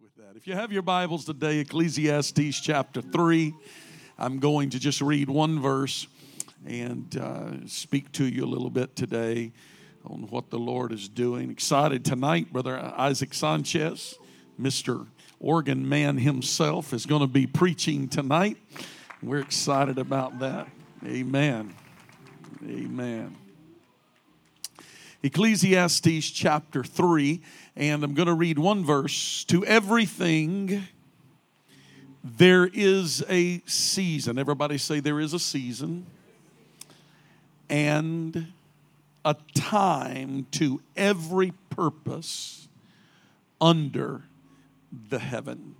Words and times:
with 0.00 0.14
that. 0.16 0.36
If 0.36 0.46
you 0.46 0.54
have 0.54 0.72
your 0.72 0.80
Bibles 0.80 1.26
today, 1.26 1.58
Ecclesiastes 1.58 2.58
chapter 2.60 3.02
3, 3.02 3.52
I'm 4.18 4.38
going 4.38 4.70
to 4.70 4.78
just 4.78 5.02
read 5.02 5.28
one 5.28 5.60
verse 5.60 6.06
and 6.66 7.14
uh, 7.18 7.66
speak 7.66 8.10
to 8.12 8.24
you 8.24 8.44
a 8.44 8.46
little 8.46 8.70
bit 8.70 8.96
today 8.96 9.52
on 10.06 10.22
what 10.28 10.48
the 10.48 10.58
Lord 10.58 10.92
is 10.92 11.06
doing. 11.06 11.50
Excited 11.50 12.02
tonight, 12.02 12.50
Brother 12.50 12.78
Isaac 12.78 13.34
Sanchez, 13.34 14.16
Mr. 14.58 15.06
Organ 15.38 15.86
Man 15.86 16.16
himself, 16.16 16.94
is 16.94 17.04
going 17.04 17.22
to 17.22 17.26
be 17.26 17.46
preaching 17.46 18.08
tonight. 18.08 18.56
We're 19.22 19.40
excited 19.40 19.98
about 19.98 20.38
that. 20.38 20.68
Amen. 21.04 21.74
Amen. 22.66 23.36
Ecclesiastes 25.22 26.30
chapter 26.30 26.82
3, 26.82 27.40
and 27.76 28.02
I'm 28.02 28.14
going 28.14 28.28
to 28.28 28.34
read 28.34 28.58
one 28.58 28.84
verse. 28.84 29.44
To 29.44 29.64
everything 29.66 30.84
there 32.22 32.66
is 32.66 33.24
a 33.28 33.62
season. 33.66 34.38
Everybody 34.38 34.78
say 34.78 35.00
there 35.00 35.20
is 35.20 35.32
a 35.32 35.38
season 35.38 36.06
and 37.68 38.52
a 39.24 39.36
time 39.54 40.46
to 40.52 40.82
every 40.96 41.52
purpose 41.70 42.68
under 43.60 44.24
the 45.08 45.18
heaven. 45.18 45.76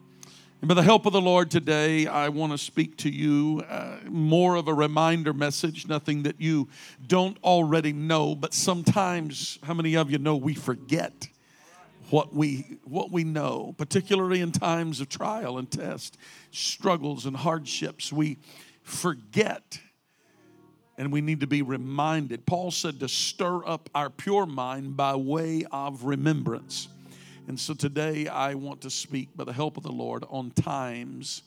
And 0.61 0.69
by 0.69 0.75
the 0.75 0.83
help 0.83 1.07
of 1.07 1.15
the 1.15 1.23
Lord 1.23 1.51
today, 1.51 2.07
I 2.07 2.29
want 2.29 2.53
to 2.53 2.59
speak 2.59 2.99
to 2.99 3.09
you 3.09 3.65
uh, 3.67 3.97
more 4.05 4.57
of 4.57 4.69
a 4.69 4.75
reminder 4.75 5.33
message, 5.33 5.89
nothing 5.89 6.25
that 6.25 6.39
you 6.39 6.69
don't 7.07 7.39
already 7.43 7.95
know, 7.95 8.35
but 8.35 8.53
sometimes, 8.53 9.59
how 9.63 9.73
many 9.73 9.97
of 9.97 10.11
you 10.11 10.19
know 10.19 10.37
we 10.37 10.53
forget 10.53 11.29
what 12.11 12.35
we, 12.35 12.79
what 12.85 13.11
we 13.11 13.25
know, 13.25 13.75
particularly 13.79 14.43
in 14.43 14.53
times 14.53 15.01
of 15.01 15.09
trial 15.09 15.57
and 15.57 15.71
test, 15.71 16.19
struggles 16.51 17.25
and 17.25 17.39
hardships? 17.39 18.13
We 18.13 18.37
forget 18.83 19.81
and 20.99 21.11
we 21.11 21.23
need 21.23 21.41
to 21.41 21.47
be 21.47 21.63
reminded. 21.63 22.45
Paul 22.45 22.71
said 22.71 23.01
to 23.01 23.09
stir 23.09 23.67
up 23.67 23.89
our 23.95 24.11
pure 24.11 24.45
mind 24.45 24.95
by 24.95 25.17
way 25.17 25.65
of 25.73 26.05
remembrance. 26.05 26.89
And 27.51 27.59
so 27.59 27.75
today 27.75 28.29
I 28.29 28.55
want 28.55 28.83
to 28.83 28.91
speak 28.91 29.37
by 29.37 29.43
the 29.43 29.53
help 29.53 29.77
of 29.77 29.83
the 29.83 29.91
Lord 29.91 30.25
on 30.31 30.53
times 30.53 31.43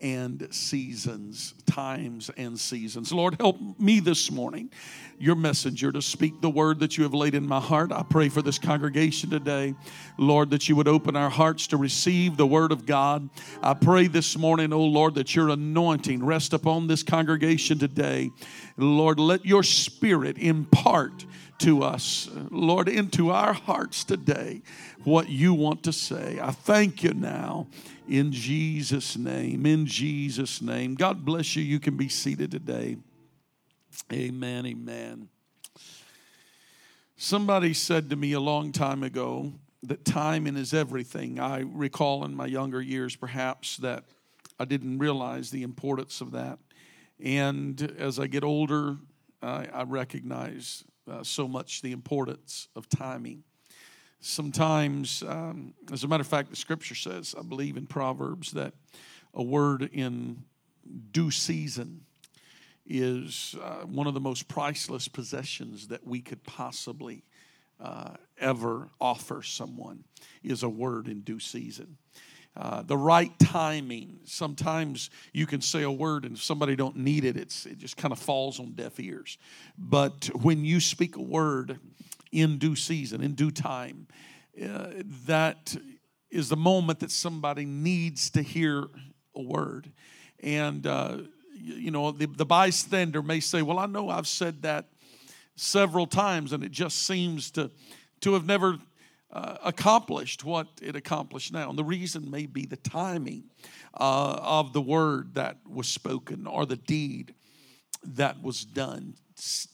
and 0.00 0.48
seasons. 0.50 1.54
Times 1.66 2.32
and 2.36 2.58
seasons. 2.58 3.12
Lord, 3.12 3.36
help 3.38 3.56
me 3.78 4.00
this 4.00 4.32
morning, 4.32 4.72
your 5.20 5.36
messenger, 5.36 5.92
to 5.92 6.02
speak 6.02 6.40
the 6.40 6.50
word 6.50 6.80
that 6.80 6.98
you 6.98 7.04
have 7.04 7.14
laid 7.14 7.36
in 7.36 7.46
my 7.46 7.60
heart. 7.60 7.92
I 7.92 8.02
pray 8.02 8.28
for 8.28 8.42
this 8.42 8.58
congregation 8.58 9.30
today, 9.30 9.76
Lord, 10.18 10.50
that 10.50 10.68
you 10.68 10.74
would 10.74 10.88
open 10.88 11.14
our 11.14 11.30
hearts 11.30 11.68
to 11.68 11.76
receive 11.76 12.36
the 12.36 12.46
word 12.46 12.72
of 12.72 12.84
God. 12.84 13.30
I 13.62 13.74
pray 13.74 14.08
this 14.08 14.36
morning, 14.36 14.72
oh 14.72 14.84
Lord, 14.84 15.14
that 15.14 15.36
your 15.36 15.50
anointing 15.50 16.24
rest 16.24 16.54
upon 16.54 16.88
this 16.88 17.04
congregation 17.04 17.78
today. 17.78 18.32
Lord, 18.76 19.20
let 19.20 19.46
your 19.46 19.62
spirit 19.62 20.38
impart 20.38 21.24
to 21.60 21.82
us, 21.82 22.28
Lord, 22.50 22.88
into 22.88 23.30
our 23.30 23.52
hearts 23.52 24.04
today 24.04 24.62
what 25.04 25.28
you 25.28 25.54
want 25.54 25.82
to 25.84 25.92
say. 25.92 26.38
I 26.42 26.50
thank 26.50 27.02
you 27.02 27.14
now 27.14 27.68
in 28.08 28.32
Jesus' 28.32 29.16
name. 29.16 29.66
In 29.66 29.86
Jesus' 29.86 30.60
name. 30.60 30.94
God 30.94 31.24
bless 31.24 31.56
you. 31.56 31.62
You 31.62 31.80
can 31.80 31.96
be 31.96 32.08
seated 32.08 32.50
today. 32.50 32.96
Amen. 34.12 34.66
Amen. 34.66 35.28
Somebody 37.16 37.72
said 37.72 38.10
to 38.10 38.16
me 38.16 38.32
a 38.32 38.40
long 38.40 38.72
time 38.72 39.02
ago 39.02 39.52
that 39.82 40.04
timing 40.04 40.56
is 40.56 40.74
everything. 40.74 41.40
I 41.40 41.60
recall 41.60 42.24
in 42.24 42.34
my 42.34 42.46
younger 42.46 42.82
years, 42.82 43.16
perhaps, 43.16 43.78
that 43.78 44.04
I 44.58 44.64
didn't 44.64 44.98
realize 44.98 45.50
the 45.50 45.62
importance 45.62 46.20
of 46.20 46.32
that. 46.32 46.58
And 47.22 47.80
as 47.98 48.18
I 48.18 48.26
get 48.26 48.44
older, 48.44 48.96
I, 49.42 49.66
I 49.72 49.82
recognize 49.84 50.84
uh, 51.10 51.22
so 51.22 51.46
much 51.46 51.82
the 51.82 51.92
importance 51.92 52.68
of 52.76 52.88
timing. 52.88 53.42
Sometimes, 54.20 55.22
um, 55.22 55.74
as 55.92 56.04
a 56.04 56.08
matter 56.08 56.22
of 56.22 56.26
fact, 56.26 56.50
the 56.50 56.56
scripture 56.56 56.94
says, 56.94 57.34
I 57.38 57.42
believe 57.42 57.76
in 57.76 57.86
Proverbs, 57.86 58.52
that 58.52 58.74
a 59.34 59.42
word 59.42 59.88
in 59.92 60.42
due 61.12 61.30
season 61.30 62.02
is 62.86 63.54
uh, 63.62 63.84
one 63.84 64.06
of 64.06 64.14
the 64.14 64.20
most 64.20 64.48
priceless 64.48 65.08
possessions 65.08 65.88
that 65.88 66.06
we 66.06 66.20
could 66.20 66.42
possibly 66.44 67.24
uh, 67.80 68.14
ever 68.38 68.88
offer 69.00 69.42
someone 69.42 70.04
is 70.42 70.62
a 70.62 70.68
word 70.68 71.08
in 71.08 71.20
due 71.20 71.40
season. 71.40 71.96
Uh, 72.56 72.80
the 72.82 72.96
right 72.96 73.38
timing. 73.38 74.18
Sometimes 74.24 75.10
you 75.34 75.46
can 75.46 75.60
say 75.60 75.82
a 75.82 75.90
word 75.90 76.24
and 76.24 76.36
if 76.36 76.42
somebody 76.42 76.74
don't 76.74 76.96
need 76.96 77.24
it, 77.26 77.36
it's, 77.36 77.66
it 77.66 77.76
just 77.76 77.98
kind 77.98 78.12
of 78.12 78.18
falls 78.18 78.58
on 78.58 78.72
deaf 78.72 78.98
ears. 78.98 79.36
But 79.76 80.30
when 80.40 80.64
you 80.64 80.80
speak 80.80 81.16
a 81.16 81.22
word 81.22 81.78
in 82.32 82.56
due 82.56 82.74
season, 82.74 83.22
in 83.22 83.34
due 83.34 83.50
time, 83.50 84.06
uh, 84.62 84.88
that 85.26 85.76
is 86.30 86.48
the 86.48 86.56
moment 86.56 87.00
that 87.00 87.10
somebody 87.10 87.66
needs 87.66 88.30
to 88.30 88.40
hear 88.42 88.86
a 89.34 89.42
word. 89.42 89.92
And, 90.40 90.86
uh, 90.86 91.18
you 91.54 91.90
know, 91.90 92.10
the, 92.10 92.24
the 92.24 92.46
bystander 92.46 93.22
may 93.22 93.40
say, 93.40 93.60
Well, 93.60 93.78
I 93.78 93.86
know 93.86 94.08
I've 94.08 94.26
said 94.26 94.62
that 94.62 94.86
several 95.56 96.06
times 96.06 96.52
and 96.52 96.64
it 96.64 96.70
just 96.70 97.06
seems 97.06 97.50
to, 97.52 97.70
to 98.20 98.32
have 98.32 98.46
never 98.46 98.78
uh, 99.32 99.56
accomplished 99.64 100.44
what 100.44 100.68
it 100.80 100.96
accomplished 100.96 101.52
now. 101.52 101.68
And 101.68 101.78
the 101.78 101.84
reason 101.84 102.30
may 102.30 102.46
be 102.46 102.66
the 102.66 102.76
timing 102.76 103.44
uh, 103.94 104.38
of 104.40 104.72
the 104.72 104.80
word 104.80 105.34
that 105.34 105.58
was 105.68 105.88
spoken 105.88 106.46
or 106.46 106.66
the 106.66 106.76
deed 106.76 107.34
that 108.04 108.42
was 108.42 108.64
done. 108.64 109.14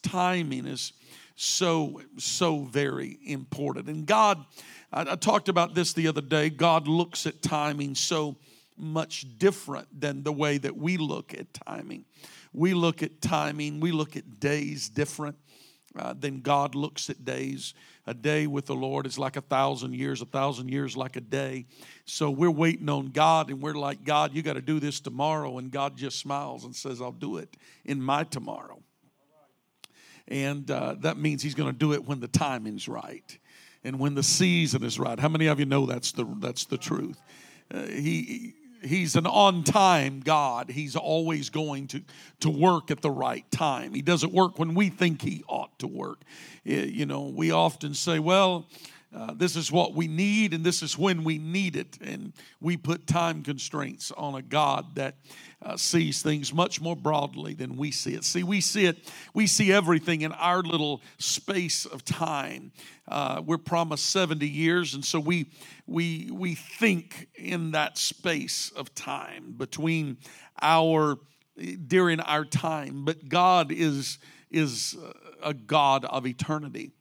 Timing 0.02 0.66
is 0.66 0.92
so, 1.36 2.00
so 2.18 2.60
very 2.60 3.18
important. 3.24 3.88
And 3.88 4.06
God, 4.06 4.44
I, 4.92 5.12
I 5.12 5.16
talked 5.16 5.48
about 5.48 5.74
this 5.74 5.92
the 5.92 6.08
other 6.08 6.20
day, 6.20 6.50
God 6.50 6.88
looks 6.88 7.26
at 7.26 7.42
timing 7.42 7.94
so 7.94 8.36
much 8.76 9.26
different 9.38 9.88
than 10.00 10.22
the 10.22 10.32
way 10.32 10.58
that 10.58 10.76
we 10.76 10.96
look 10.96 11.34
at 11.34 11.52
timing. 11.52 12.04
We 12.52 12.74
look 12.74 13.02
at 13.02 13.20
timing, 13.20 13.80
we 13.80 13.92
look 13.92 14.16
at 14.16 14.40
days 14.40 14.88
different 14.88 15.36
uh, 15.96 16.14
than 16.18 16.40
God 16.40 16.74
looks 16.74 17.10
at 17.10 17.24
days. 17.24 17.74
A 18.06 18.14
day 18.14 18.46
with 18.46 18.66
the 18.66 18.74
Lord 18.74 19.06
is 19.06 19.18
like 19.18 19.36
a 19.36 19.40
thousand 19.40 19.94
years, 19.94 20.22
a 20.22 20.26
thousand 20.26 20.70
years 20.70 20.96
like 20.96 21.16
a 21.16 21.20
day. 21.20 21.66
So 22.04 22.30
we're 22.30 22.50
waiting 22.50 22.88
on 22.88 23.10
God, 23.10 23.50
and 23.50 23.62
we're 23.62 23.74
like, 23.74 24.04
God, 24.04 24.34
you 24.34 24.42
got 24.42 24.54
to 24.54 24.62
do 24.62 24.80
this 24.80 24.98
tomorrow. 25.00 25.58
And 25.58 25.70
God 25.70 25.96
just 25.96 26.18
smiles 26.18 26.64
and 26.64 26.74
says, 26.74 27.00
I'll 27.00 27.12
do 27.12 27.36
it 27.36 27.56
in 27.84 28.02
my 28.02 28.24
tomorrow. 28.24 28.82
And 30.26 30.68
uh, 30.70 30.96
that 31.00 31.16
means 31.16 31.42
He's 31.42 31.54
going 31.54 31.72
to 31.72 31.78
do 31.78 31.92
it 31.92 32.04
when 32.04 32.20
the 32.20 32.28
timing's 32.28 32.88
right 32.88 33.38
and 33.84 33.98
when 33.98 34.14
the 34.14 34.22
season 34.22 34.82
is 34.82 34.98
right. 34.98 35.18
How 35.18 35.28
many 35.28 35.46
of 35.46 35.58
you 35.58 35.66
know 35.66 35.86
that's 35.86 36.12
the, 36.12 36.24
that's 36.38 36.64
the 36.64 36.78
truth? 36.78 37.20
Uh, 37.72 37.86
he 37.86 38.54
he's 38.84 39.16
an 39.16 39.26
on 39.26 39.64
time 39.64 40.20
God. 40.20 40.70
He's 40.70 40.96
always 40.96 41.50
going 41.50 41.88
to, 41.88 42.02
to 42.40 42.50
work 42.50 42.90
at 42.90 43.00
the 43.00 43.10
right 43.10 43.48
time. 43.50 43.94
He 43.94 44.02
doesn't 44.02 44.32
work 44.32 44.58
when 44.58 44.74
we 44.74 44.88
think 44.88 45.22
he 45.22 45.44
ought 45.48 45.78
to 45.78 45.86
work. 45.86 46.20
Eh, 46.66 46.84
you 46.84 47.06
know, 47.06 47.22
we 47.22 47.50
often 47.50 47.94
say, 47.94 48.18
well, 48.18 48.66
uh, 49.14 49.34
this 49.34 49.56
is 49.56 49.70
what 49.70 49.94
we 49.94 50.08
need 50.08 50.54
and 50.54 50.64
this 50.64 50.82
is 50.82 50.96
when 50.96 51.22
we 51.22 51.36
need 51.36 51.76
it. 51.76 51.98
And 52.00 52.32
we 52.60 52.76
put 52.76 53.06
time 53.06 53.42
constraints 53.42 54.10
on 54.12 54.34
a 54.34 54.42
God 54.42 54.94
that 54.94 55.16
uh, 55.60 55.76
sees 55.76 56.22
things 56.22 56.52
much 56.52 56.80
more 56.80 56.96
broadly 56.96 57.52
than 57.52 57.76
we 57.76 57.90
see 57.90 58.14
it. 58.14 58.24
See, 58.24 58.42
we 58.42 58.60
see 58.60 58.86
it, 58.86 59.10
we 59.34 59.46
see 59.46 59.70
everything 59.70 60.22
in 60.22 60.32
our 60.32 60.62
little 60.62 61.02
space 61.18 61.84
of 61.84 62.04
time. 62.04 62.72
Uh, 63.06 63.42
we're 63.44 63.58
promised 63.58 64.10
70 64.10 64.48
years, 64.48 64.94
and 64.94 65.04
so 65.04 65.20
we, 65.20 65.50
we, 65.86 66.30
we 66.32 66.54
think 66.54 67.28
in 67.34 67.72
that 67.72 67.98
space 67.98 68.72
of 68.74 68.94
time 68.94 69.54
between 69.56 70.16
our, 70.62 71.18
during 71.86 72.18
our 72.20 72.46
time. 72.46 73.04
But 73.04 73.28
God 73.28 73.70
is, 73.70 74.18
is 74.50 74.96
a 75.42 75.52
God 75.52 76.06
of 76.06 76.26
eternity 76.26 76.92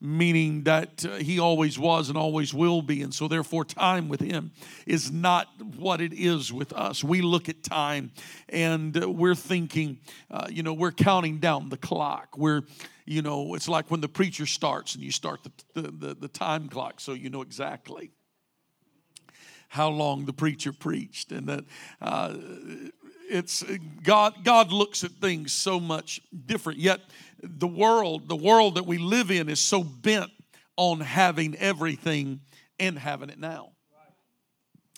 meaning 0.00 0.64
that 0.64 1.04
uh, 1.04 1.16
he 1.16 1.38
always 1.38 1.78
was 1.78 2.08
and 2.08 2.16
always 2.16 2.54
will 2.54 2.82
be. 2.82 3.02
And 3.02 3.12
so, 3.12 3.28
therefore, 3.28 3.64
time 3.64 4.08
with 4.08 4.20
him 4.20 4.52
is 4.86 5.12
not 5.12 5.48
what 5.76 6.00
it 6.00 6.12
is 6.12 6.52
with 6.52 6.72
us. 6.72 7.04
We 7.04 7.20
look 7.20 7.48
at 7.48 7.62
time 7.62 8.12
and 8.48 9.02
uh, 9.02 9.10
we're 9.10 9.34
thinking, 9.34 9.98
uh, 10.30 10.46
you 10.50 10.62
know, 10.62 10.72
we're 10.72 10.92
counting 10.92 11.38
down 11.38 11.68
the 11.68 11.76
clock. 11.76 12.36
We're, 12.38 12.62
you 13.04 13.22
know, 13.22 13.54
it's 13.54 13.68
like 13.68 13.90
when 13.90 14.00
the 14.00 14.08
preacher 14.08 14.46
starts 14.46 14.94
and 14.94 15.04
you 15.04 15.12
start 15.12 15.40
the, 15.44 15.82
the, 15.82 15.90
the, 15.90 16.14
the 16.14 16.28
time 16.28 16.68
clock 16.68 17.00
so 17.00 17.12
you 17.12 17.28
know 17.28 17.42
exactly 17.42 18.10
how 19.70 19.88
long 19.88 20.24
the 20.24 20.32
preacher 20.32 20.72
preached 20.72 21.30
and 21.30 21.46
that 21.46 21.64
uh, 22.02 22.34
it's 23.30 23.64
god 24.02 24.44
god 24.44 24.72
looks 24.72 25.04
at 25.04 25.12
things 25.12 25.52
so 25.52 25.78
much 25.78 26.20
different 26.46 26.78
yet 26.78 27.00
the 27.42 27.66
world, 27.66 28.28
the 28.28 28.36
world 28.36 28.76
that 28.76 28.86
we 28.86 28.98
live 28.98 29.30
in 29.30 29.48
is 29.48 29.60
so 29.60 29.82
bent 29.82 30.30
on 30.76 31.00
having 31.00 31.56
everything 31.56 32.40
and 32.78 32.98
having 32.98 33.30
it 33.30 33.38
now. 33.38 33.70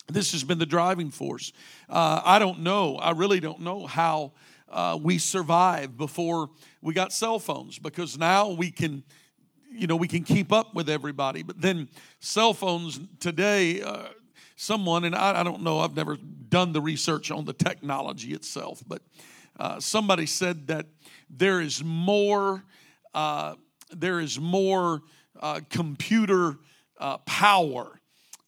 This 0.07 0.33
has 0.33 0.43
been 0.43 0.59
the 0.59 0.65
driving 0.65 1.11
force. 1.11 1.53
Uh, 1.89 2.21
I 2.23 2.39
don't 2.39 2.59
know. 2.59 2.97
I 2.97 3.11
really 3.11 3.39
don't 3.39 3.61
know 3.61 3.87
how 3.87 4.33
uh, 4.69 4.97
we 5.01 5.17
survived 5.17 5.97
before 5.97 6.49
we 6.81 6.93
got 6.93 7.13
cell 7.13 7.39
phones 7.39 7.79
because 7.79 8.17
now 8.17 8.49
we 8.49 8.69
can, 8.71 9.03
you 9.71 9.87
know, 9.87 9.95
we 9.95 10.07
can 10.07 10.23
keep 10.23 10.51
up 10.51 10.75
with 10.75 10.89
everybody. 10.89 11.43
But 11.43 11.61
then 11.61 11.87
cell 12.19 12.53
phones 12.53 12.99
today, 13.19 13.81
uh, 13.81 14.07
someone, 14.55 15.05
and 15.05 15.15
I, 15.15 15.39
I, 15.39 15.43
don't 15.43 15.61
know, 15.61 15.79
I've 15.79 15.95
never 15.95 16.17
done 16.17 16.73
the 16.73 16.81
research 16.81 17.31
on 17.31 17.45
the 17.45 17.53
technology 17.53 18.33
itself, 18.33 18.83
but 18.85 19.01
uh, 19.59 19.79
somebody 19.79 20.25
said 20.25 20.67
that 20.67 20.87
there 21.29 21.61
is 21.61 21.83
more, 21.83 22.63
uh, 23.13 23.55
there 23.91 24.19
is 24.19 24.39
more 24.39 25.01
uh, 25.39 25.61
computer 25.69 26.57
power 27.25 27.99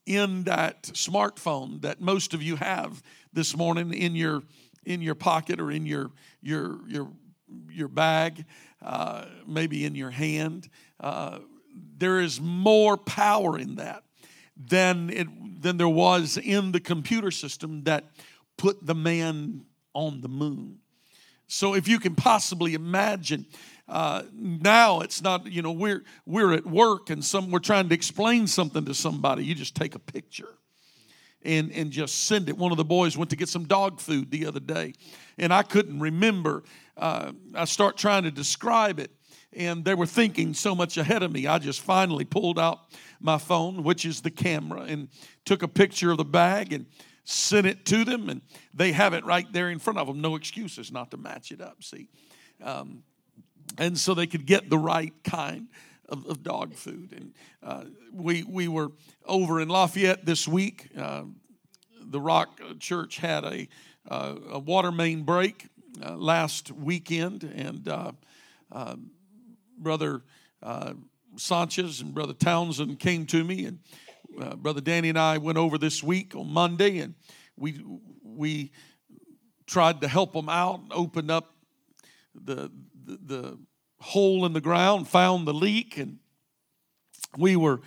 in 0.05 0.43
that 0.43 0.83
smartphone 0.83 1.81
that 1.81 1.99
most 1.99 2.33
of 2.33 2.41
you 2.41 2.55
have 2.55 3.01
this 3.33 3.55
morning 3.55 3.93
in 3.93 4.15
your 4.15 4.43
in 4.85 5.01
your 5.01 5.15
pocket 5.15 5.59
or 5.59 5.71
in 5.71 5.85
your 5.85 6.11
your 6.41 6.79
your 6.87 7.11
your 7.69 7.87
bag, 7.87 8.45
uh, 8.81 9.25
maybe 9.47 9.85
in 9.85 9.95
your 9.95 10.11
hand. 10.11 10.69
Uh, 10.99 11.39
there 11.97 12.19
is 12.19 12.39
more 12.39 12.97
power 12.97 13.57
in 13.57 13.75
that 13.75 14.03
than 14.55 15.09
it 15.09 15.27
than 15.61 15.77
there 15.77 15.89
was 15.89 16.37
in 16.37 16.71
the 16.71 16.79
computer 16.79 17.31
system 17.31 17.83
that 17.83 18.05
put 18.57 18.85
the 18.85 18.95
man 18.95 19.65
on 19.93 20.21
the 20.21 20.29
moon. 20.29 20.79
So 21.47 21.75
if 21.75 21.87
you 21.87 21.99
can 21.99 22.15
possibly 22.15 22.73
imagine 22.73 23.45
uh, 23.87 24.23
now 24.33 25.01
it's 25.01 25.21
not 25.21 25.45
you 25.45 25.61
know 25.61 25.71
we're 25.71 26.03
we're 26.25 26.53
at 26.53 26.65
work 26.65 27.11
and 27.11 27.23
some 27.23 27.51
we're 27.51 27.59
trying 27.59 27.87
to 27.89 27.95
explain 27.95 28.47
something 28.47 28.85
to 28.85 28.93
somebody. 28.93 29.45
You 29.45 29.53
just 29.53 29.75
take 29.75 29.93
a 29.93 29.99
picture 29.99 30.57
and 31.43 31.71
and 31.71 31.91
just 31.91 32.23
send 32.23 32.49
it. 32.49 32.57
One 32.57 32.71
of 32.71 32.77
the 32.77 32.85
boys 32.85 33.15
went 33.15 33.29
to 33.29 33.35
get 33.35 33.47
some 33.47 33.65
dog 33.65 33.99
food 33.99 34.31
the 34.31 34.47
other 34.47 34.59
day 34.59 34.93
and 35.37 35.53
i 35.53 35.61
couldn't 35.61 35.99
remember. 35.99 36.63
Uh, 36.97 37.33
i 37.53 37.65
start 37.65 37.97
trying 37.97 38.23
to 38.23 38.31
describe 38.31 38.99
it 38.99 39.11
and 39.53 39.85
they 39.85 39.93
were 39.93 40.07
thinking 40.07 40.53
so 40.53 40.73
much 40.75 40.97
ahead 40.97 41.23
of 41.23 41.31
me. 41.31 41.45
I 41.47 41.59
just 41.59 41.81
finally 41.81 42.25
pulled 42.25 42.57
out 42.57 42.79
my 43.19 43.37
phone 43.37 43.83
which 43.83 44.03
is 44.03 44.21
the 44.21 44.31
camera 44.31 44.81
and 44.81 45.09
took 45.45 45.61
a 45.61 45.67
picture 45.67 46.09
of 46.09 46.17
the 46.17 46.25
bag 46.25 46.73
and 46.73 46.87
sent 47.25 47.67
it 47.67 47.85
to 47.85 48.05
them 48.05 48.29
and 48.29 48.41
they 48.73 48.91
have 48.91 49.13
it 49.13 49.25
right 49.25 49.51
there 49.51 49.69
in 49.69 49.79
front 49.79 49.99
of 49.99 50.07
them 50.07 50.21
no 50.21 50.35
excuses 50.35 50.91
not 50.91 51.11
to 51.11 51.17
match 51.17 51.51
it 51.51 51.59
up 51.59 51.83
see 51.83 52.07
um, 52.63 53.03
and 53.77 53.97
so 53.97 54.13
they 54.13 54.27
could 54.27 54.45
get 54.45 54.69
the 54.69 54.77
right 54.77 55.13
kind 55.23 55.67
of, 56.07 56.25
of 56.27 56.43
dog 56.43 56.75
food. 56.75 57.13
And 57.13 57.33
uh, 57.63 57.85
we 58.13 58.43
we 58.43 58.67
were 58.67 58.91
over 59.25 59.59
in 59.59 59.69
Lafayette 59.69 60.25
this 60.25 60.47
week. 60.47 60.89
Uh, 60.97 61.23
the 62.01 62.21
Rock 62.21 62.59
Church 62.79 63.17
had 63.17 63.43
a 63.43 63.67
uh, 64.07 64.35
a 64.51 64.59
water 64.59 64.91
main 64.91 65.23
break 65.23 65.67
uh, 66.03 66.15
last 66.15 66.71
weekend, 66.71 67.43
and 67.43 67.87
uh, 67.87 68.11
uh, 68.71 68.95
brother 69.77 70.21
Sanchez 71.37 71.99
and 71.99 72.13
brother 72.13 72.33
Townsend 72.33 72.99
came 72.99 73.25
to 73.27 73.43
me, 73.43 73.65
and 73.65 73.79
Uh, 74.39 74.55
brother 74.55 74.81
Danny 74.81 75.09
and 75.09 75.17
I 75.17 75.37
went 75.37 75.57
over 75.57 75.77
this 75.77 76.03
week 76.03 76.35
on 76.35 76.49
Monday, 76.49 76.99
and 76.99 77.15
we 77.55 77.81
we 78.23 78.71
tried 79.65 80.01
to 80.01 80.07
help 80.07 80.33
them 80.33 80.49
out, 80.49 80.81
open 80.91 81.29
up 81.29 81.55
the 82.33 82.71
the, 83.05 83.19
the 83.25 83.59
hole 83.99 84.45
in 84.45 84.53
the 84.53 84.61
ground, 84.61 85.07
found 85.07 85.47
the 85.47 85.53
leak, 85.53 85.97
and 85.97 86.19
we 87.37 87.55
were 87.55 87.81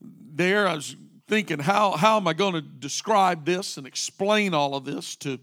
there. 0.00 0.68
I 0.68 0.74
was 0.74 0.96
thinking, 1.28 1.58
how, 1.58 1.92
how 1.92 2.16
am 2.16 2.28
I 2.28 2.32
going 2.34 2.54
to 2.54 2.60
describe 2.60 3.44
this 3.44 3.76
and 3.76 3.86
explain 3.86 4.54
all 4.54 4.74
of 4.74 4.84
this 4.84 5.16
to, 5.16 5.38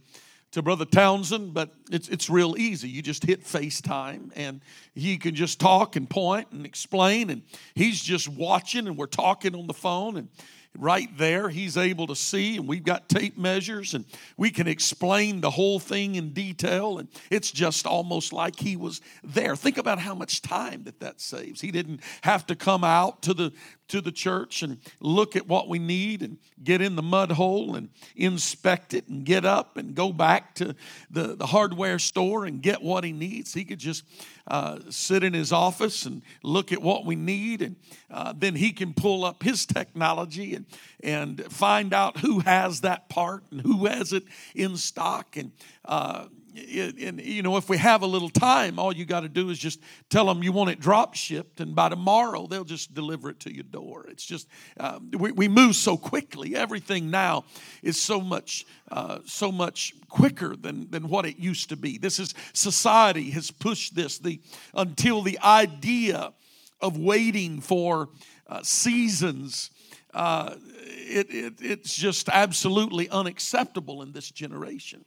to 0.54 0.62
Brother 0.62 0.86
Townsend? 0.86 1.54
But 1.54 1.70
it's, 1.92 2.10
it's 2.10 2.30
real 2.30 2.56
easy. 2.58 2.90
You 2.90 3.02
just 3.02 3.26
hit 3.26 3.44
FaceTime 3.44 4.32
and 4.36 4.62
he 4.96 5.18
can 5.18 5.36
just 5.36 5.60
talk 5.60 5.96
and 5.96 6.10
point 6.10 6.48
and 6.52 6.66
explain, 6.66 7.30
and 7.30 7.44
he's 7.76 8.02
just 8.02 8.28
watching, 8.28 8.88
and 8.88 8.98
we're 8.98 9.06
talking 9.06 9.54
on 9.56 9.68
the 9.68 9.74
phone. 9.74 10.18
And 10.18 10.30
right 10.78 11.16
there. 11.18 11.50
He's 11.50 11.78
able 11.78 12.08
to 12.08 12.16
see, 12.16 12.58
and 12.58 12.68
we've 12.68 12.84
got 12.84 13.10
tape 13.10 13.38
measures, 13.38 13.94
and 13.94 14.06
we 14.38 14.50
can 14.50 14.68
explain 14.68 15.42
the 15.42 15.52
whole 15.52 15.80
thing 15.80 16.16
in 16.16 16.34
detail. 16.34 16.98
And 16.98 17.08
it's 17.30 17.52
just 17.52 17.86
almost 17.86 18.34
like 18.34 18.60
he 18.60 18.76
was 18.76 19.02
there. 19.24 19.56
Think 19.56 19.78
about 19.78 20.00
how 20.00 20.16
much 20.16 20.42
time 20.42 20.84
that 20.84 21.00
that 21.00 21.22
saves. 21.22 21.62
He 21.62 21.72
didn't 21.72 22.02
have 22.22 22.46
to 22.48 22.56
come 22.56 22.84
out 22.84 23.22
to 23.24 23.34
the 23.34 23.54
to 23.94 24.02
the 24.02 24.12
church 24.12 24.64
and 24.64 24.80
look 25.00 25.36
at 25.36 25.48
what 25.48 25.70
we 25.70 25.78
need 25.78 26.24
and 26.24 26.40
get 26.64 26.82
in 26.82 26.96
the 26.96 27.04
mud 27.04 27.32
hole 27.32 27.76
and 27.76 27.90
inspect 28.16 28.96
it 28.96 29.08
and 29.08 29.24
get 29.24 29.46
up 29.46 29.78
and 29.78 29.94
go 29.94 30.12
back 30.12 30.56
to 30.56 30.76
the, 31.12 31.36
the 31.36 31.46
hardware 31.46 32.00
store 32.00 32.46
and 32.46 32.64
get 32.64 32.82
what 32.82 33.04
he 33.04 33.12
needs. 33.12 33.54
He 33.54 33.64
could 33.64 33.78
just 33.78 34.04
uh, 34.48 34.80
sit 34.90 35.24
in 35.24 35.34
his 35.36 35.52
office 35.52 36.08
and 36.08 36.24
look 36.42 36.72
at 36.72 36.82
what 36.82 37.06
we 37.06 37.16
need, 37.16 37.62
and 37.62 37.76
uh, 38.10 38.34
then 38.36 38.56
he 38.56 38.72
can 38.72 38.96
pull 38.96 39.24
up 39.24 39.44
his 39.44 39.68
technology 39.68 40.56
and, 40.56 40.66
and 41.04 41.46
find 41.52 41.94
out 41.94 42.18
who 42.18 42.40
has 42.40 42.82
that 42.82 43.10
part 43.10 43.44
and 43.52 43.62
who 43.62 43.86
has 43.86 44.12
it 44.12 44.24
in 44.56 44.76
stock. 44.76 45.38
And 45.38 45.52
uh, 45.86 46.26
and 46.56 47.20
you 47.22 47.42
know 47.42 47.58
if 47.58 47.70
we 47.70 47.78
have 47.78 48.02
a 48.02 48.06
little 48.06 48.30
time 48.30 48.78
all 48.78 48.96
you 48.96 49.06
got 49.06 49.22
to 49.22 49.30
do 49.30 49.50
is 49.50 49.58
just 49.58 49.80
tell 50.10 50.26
them 50.26 50.44
you 50.44 50.52
want 50.52 50.70
it 50.70 50.80
drop 50.80 51.16
shipped 51.16 51.60
and 51.60 51.76
by 51.76 51.90
tomorrow 51.90 52.48
they'll 52.48 52.64
just 52.64 52.94
deliver 52.94 53.30
it 53.30 53.40
to 53.40 53.54
your 53.54 53.64
door. 53.64 54.06
It's 54.08 54.26
just 54.26 54.48
uh, 54.80 55.00
we, 55.18 55.32
we 55.32 55.48
move 55.48 55.76
so 55.76 55.98
quickly. 55.98 56.56
Everything 56.56 57.10
now 57.10 57.46
is 57.82 58.00
so 58.00 58.22
much 58.22 58.66
uh, 58.92 59.20
so 59.26 59.52
much 59.52 59.94
quicker 60.10 60.56
than 60.56 60.90
than 60.90 61.10
what 61.10 61.26
it 61.26 61.38
used 61.38 61.70
to 61.70 61.76
be. 61.76 61.98
This 61.98 62.20
is 62.20 62.34
society 62.54 63.32
has 63.32 63.52
pushed 63.52 63.96
this 63.96 64.20
the 64.20 64.40
until 64.74 65.22
the 65.22 65.40
idea 65.40 66.34
of 66.82 66.98
waiting 66.98 67.62
for 67.62 68.10
uh, 68.48 68.62
seasons 68.64 69.72
uh, 70.14 70.56
it, 70.86 71.28
it, 71.34 71.54
it's 71.60 71.96
just 71.96 72.30
absolutely 72.30 73.10
unacceptable 73.10 74.04
in 74.04 74.12
this 74.12 74.30
generation 74.30 75.04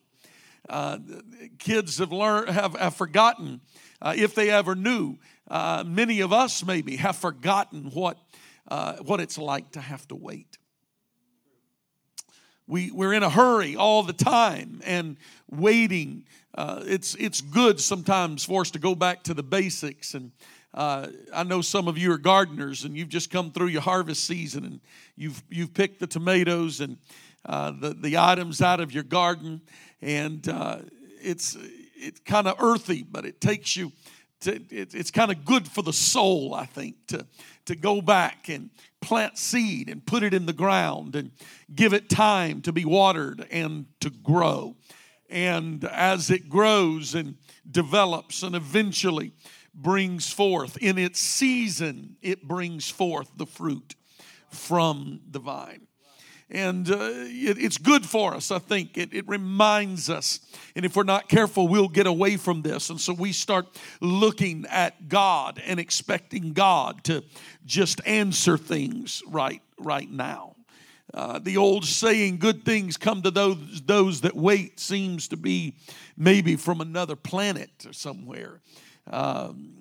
uh, 0.68 0.98
kids 1.58 1.98
have 1.98 2.12
learned 2.12 2.48
have, 2.48 2.74
have 2.76 2.94
forgotten 2.94 3.60
uh, 4.02 4.14
if 4.16 4.34
they 4.34 4.50
ever 4.50 4.74
knew. 4.74 5.18
Uh, 5.48 5.84
many 5.86 6.20
of 6.20 6.32
us 6.32 6.64
maybe 6.64 6.96
have 6.96 7.16
forgotten 7.16 7.90
what 7.92 8.18
uh, 8.68 8.96
what 8.96 9.20
it's 9.20 9.38
like 9.38 9.70
to 9.72 9.80
have 9.80 10.06
to 10.08 10.14
wait. 10.14 10.58
We, 12.68 12.90
we're 12.90 13.12
in 13.12 13.22
a 13.22 13.30
hurry 13.30 13.76
all 13.76 14.02
the 14.02 14.12
time 14.12 14.80
and 14.84 15.16
waiting. 15.48 16.24
Uh, 16.52 16.82
it's 16.84 17.14
it's 17.14 17.40
good 17.40 17.80
sometimes 17.80 18.44
for 18.44 18.62
us 18.62 18.72
to 18.72 18.80
go 18.80 18.94
back 18.94 19.22
to 19.24 19.34
the 19.34 19.42
basics 19.42 20.14
and 20.14 20.32
uh, 20.76 21.08
I 21.32 21.42
know 21.42 21.62
some 21.62 21.88
of 21.88 21.96
you 21.96 22.12
are 22.12 22.18
gardeners 22.18 22.84
and 22.84 22.94
you've 22.96 23.08
just 23.08 23.30
come 23.30 23.50
through 23.50 23.68
your 23.68 23.80
harvest 23.80 24.24
season 24.24 24.64
and 24.64 24.80
you've 25.16 25.42
you've 25.48 25.72
picked 25.72 26.00
the 26.00 26.06
tomatoes 26.06 26.80
and 26.80 26.98
uh, 27.46 27.70
the, 27.70 27.94
the 27.94 28.18
items 28.18 28.60
out 28.60 28.80
of 28.80 28.92
your 28.92 29.02
garden. 29.02 29.62
And 30.02 30.46
uh, 30.48 30.78
it's, 31.22 31.56
it's 31.94 32.20
kind 32.20 32.46
of 32.46 32.56
earthy, 32.60 33.02
but 33.02 33.24
it 33.24 33.40
takes 33.40 33.76
you 33.76 33.92
to, 34.40 34.54
it, 34.70 34.94
it's 34.94 35.10
kind 35.10 35.30
of 35.30 35.44
good 35.44 35.66
for 35.66 35.82
the 35.82 35.92
soul, 35.92 36.54
I 36.54 36.66
think, 36.66 37.06
to, 37.08 37.26
to 37.66 37.74
go 37.74 38.00
back 38.00 38.48
and 38.48 38.70
plant 39.00 39.38
seed 39.38 39.88
and 39.88 40.04
put 40.04 40.22
it 40.22 40.34
in 40.34 40.46
the 40.46 40.52
ground 40.52 41.16
and 41.16 41.30
give 41.74 41.92
it 41.92 42.08
time 42.08 42.60
to 42.62 42.72
be 42.72 42.84
watered 42.84 43.46
and 43.50 43.86
to 44.00 44.10
grow. 44.10 44.76
And 45.28 45.84
as 45.84 46.30
it 46.30 46.48
grows 46.48 47.14
and 47.14 47.36
develops 47.68 48.42
and 48.42 48.54
eventually 48.54 49.32
brings 49.74 50.32
forth, 50.32 50.76
in 50.78 50.98
its 50.98 51.20
season, 51.20 52.16
it 52.22 52.46
brings 52.46 52.88
forth 52.88 53.30
the 53.36 53.46
fruit 53.46 53.94
from 54.50 55.20
the 55.30 55.40
vine. 55.40 55.86
And 56.48 56.88
uh, 56.88 56.98
it, 57.00 57.58
it's 57.58 57.76
good 57.76 58.06
for 58.06 58.34
us, 58.34 58.50
I 58.50 58.60
think. 58.60 58.96
It, 58.96 59.12
it 59.12 59.26
reminds 59.28 60.08
us. 60.08 60.40
And 60.76 60.84
if 60.84 60.94
we're 60.94 61.02
not 61.02 61.28
careful, 61.28 61.66
we'll 61.66 61.88
get 61.88 62.06
away 62.06 62.36
from 62.36 62.62
this. 62.62 62.88
And 62.88 63.00
so 63.00 63.12
we 63.12 63.32
start 63.32 63.66
looking 64.00 64.64
at 64.70 65.08
God 65.08 65.60
and 65.64 65.80
expecting 65.80 66.52
God 66.52 67.02
to 67.04 67.24
just 67.64 68.00
answer 68.06 68.56
things 68.56 69.22
right, 69.26 69.62
right 69.78 70.08
now. 70.08 70.54
Uh, 71.12 71.38
the 71.38 71.56
old 71.56 71.84
saying, 71.84 72.38
good 72.38 72.64
things 72.64 72.96
come 72.96 73.22
to 73.22 73.30
those, 73.30 73.82
those 73.84 74.20
that 74.20 74.36
wait, 74.36 74.78
seems 74.78 75.28
to 75.28 75.36
be 75.36 75.74
maybe 76.16 76.56
from 76.56 76.80
another 76.80 77.16
planet 77.16 77.70
or 77.86 77.92
somewhere. 77.92 78.60
Um, 79.10 79.72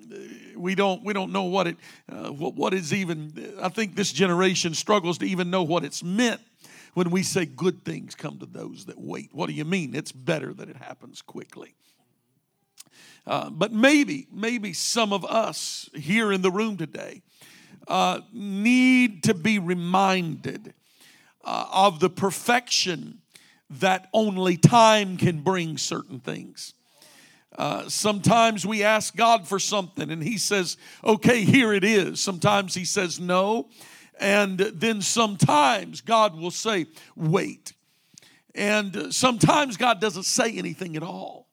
we 0.55 0.75
don't 0.75 1.03
we 1.03 1.13
don't 1.13 1.31
know 1.31 1.43
what 1.43 1.67
it 1.67 1.77
uh, 2.09 2.29
what, 2.29 2.55
what 2.55 2.73
is 2.73 2.93
even 2.93 3.55
i 3.59 3.69
think 3.69 3.95
this 3.95 4.13
generation 4.13 4.73
struggles 4.73 5.17
to 5.17 5.25
even 5.25 5.49
know 5.49 5.63
what 5.63 5.83
it's 5.83 6.03
meant 6.03 6.41
when 6.95 7.11
we 7.11 7.21
say 7.21 7.45
good 7.45 7.83
things 7.83 8.15
come 8.15 8.39
to 8.39 8.45
those 8.45 8.85
that 8.85 8.99
wait. 8.99 9.29
What 9.33 9.47
do 9.47 9.53
you 9.53 9.65
mean? 9.65 9.93
It's 9.93 10.13
better 10.13 10.53
that 10.53 10.69
it 10.69 10.77
happens 10.77 11.21
quickly. 11.21 11.75
Uh, 13.27 13.49
but 13.49 13.73
maybe, 13.73 14.27
maybe 14.31 14.71
some 14.71 15.11
of 15.11 15.25
us 15.25 15.89
here 15.93 16.31
in 16.31 16.41
the 16.41 16.49
room 16.49 16.77
today 16.77 17.21
uh, 17.87 18.21
need 18.31 19.23
to 19.23 19.33
be 19.33 19.59
reminded 19.59 20.73
uh, 21.43 21.67
of 21.71 21.99
the 21.99 22.09
perfection 22.09 23.19
that 23.69 24.07
only 24.13 24.55
time 24.55 25.17
can 25.17 25.41
bring 25.41 25.77
certain 25.77 26.19
things. 26.19 26.75
Uh, 27.57 27.89
sometimes 27.89 28.65
we 28.65 28.83
ask 28.83 29.15
God 29.15 29.47
for 29.47 29.59
something 29.59 30.09
and 30.09 30.23
He 30.23 30.37
says, 30.37 30.77
okay, 31.03 31.43
here 31.43 31.73
it 31.73 31.83
is. 31.83 32.21
Sometimes 32.21 32.73
He 32.73 32.85
says 32.85 33.19
no. 33.19 33.67
And 34.19 34.57
then 34.59 35.01
sometimes 35.01 36.01
God 36.01 36.35
will 36.37 36.51
say, 36.51 36.87
wait. 37.15 37.73
And 38.53 39.13
sometimes 39.13 39.77
God 39.77 39.99
doesn't 39.99 40.23
say 40.23 40.57
anything 40.57 40.95
at 40.95 41.03
all. 41.03 41.47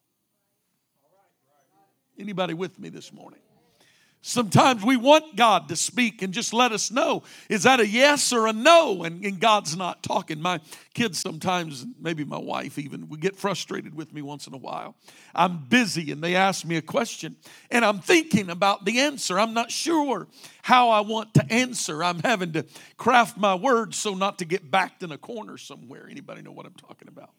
Anybody 2.19 2.55
with 2.55 2.79
me 2.79 2.89
this 2.89 3.13
morning? 3.13 3.41
Sometimes 4.25 4.85
we 4.85 4.97
want 4.97 5.35
God 5.35 5.69
to 5.69 5.75
speak 5.75 6.23
and 6.23 6.33
just 6.33 6.53
let 6.53 6.71
us 6.71 6.93
know 6.93 7.25
is 7.49 7.65
that 7.65 7.81
a 7.81 7.87
yes 7.87 8.33
or 8.33 8.47
a 8.47 8.53
no? 8.53 9.03
And, 9.03 9.25
and, 9.25 9.41
God's 9.41 9.77
not 9.77 10.05
talking. 10.05 10.41
My 10.41 10.61
kids 10.95 11.19
sometimes, 11.19 11.85
maybe 12.01 12.25
my 12.25 12.39
wife 12.39 12.79
even, 12.79 13.09
would 13.09 13.21
get 13.21 13.35
frustrated 13.35 13.97
with 13.97 14.15
me 14.15 14.23
once 14.23 14.47
in 14.47 14.55
a 14.55 14.59
while. 14.59 14.95
I'm 15.35 15.65
busy 15.69 16.13
and 16.13 16.23
they 16.23 16.37
ask 16.37 16.65
me 16.65 16.77
a 16.77 16.83
question 16.83 17.35
and 17.69 17.85
I'm 17.85 17.99
thinking 17.99 18.49
about 18.49 18.85
the 18.85 19.01
answer. 19.01 19.41
I'm 19.41 19.55
not 19.55 19.73
sure 19.73 20.29
how 20.63 20.91
I 20.91 21.01
want 21.01 21.35
to 21.35 21.53
answer. 21.53 22.05
I'm 22.05 22.21
having 22.21 22.53
to 22.53 22.65
craft 22.97 23.37
my 23.37 23.57
words 23.57 23.97
so 23.97 24.15
not 24.15 24.39
to 24.39 24.45
get 24.45 24.71
backed 24.71 25.03
in 25.03 25.11
a 25.11 25.19
corner 25.19 25.59
somewhere. 25.59 26.07
Anybody 26.09 26.43
know 26.43 26.53
what 26.53 26.67
I'm 26.67 26.75
talking 26.75 27.09
about? 27.09 27.31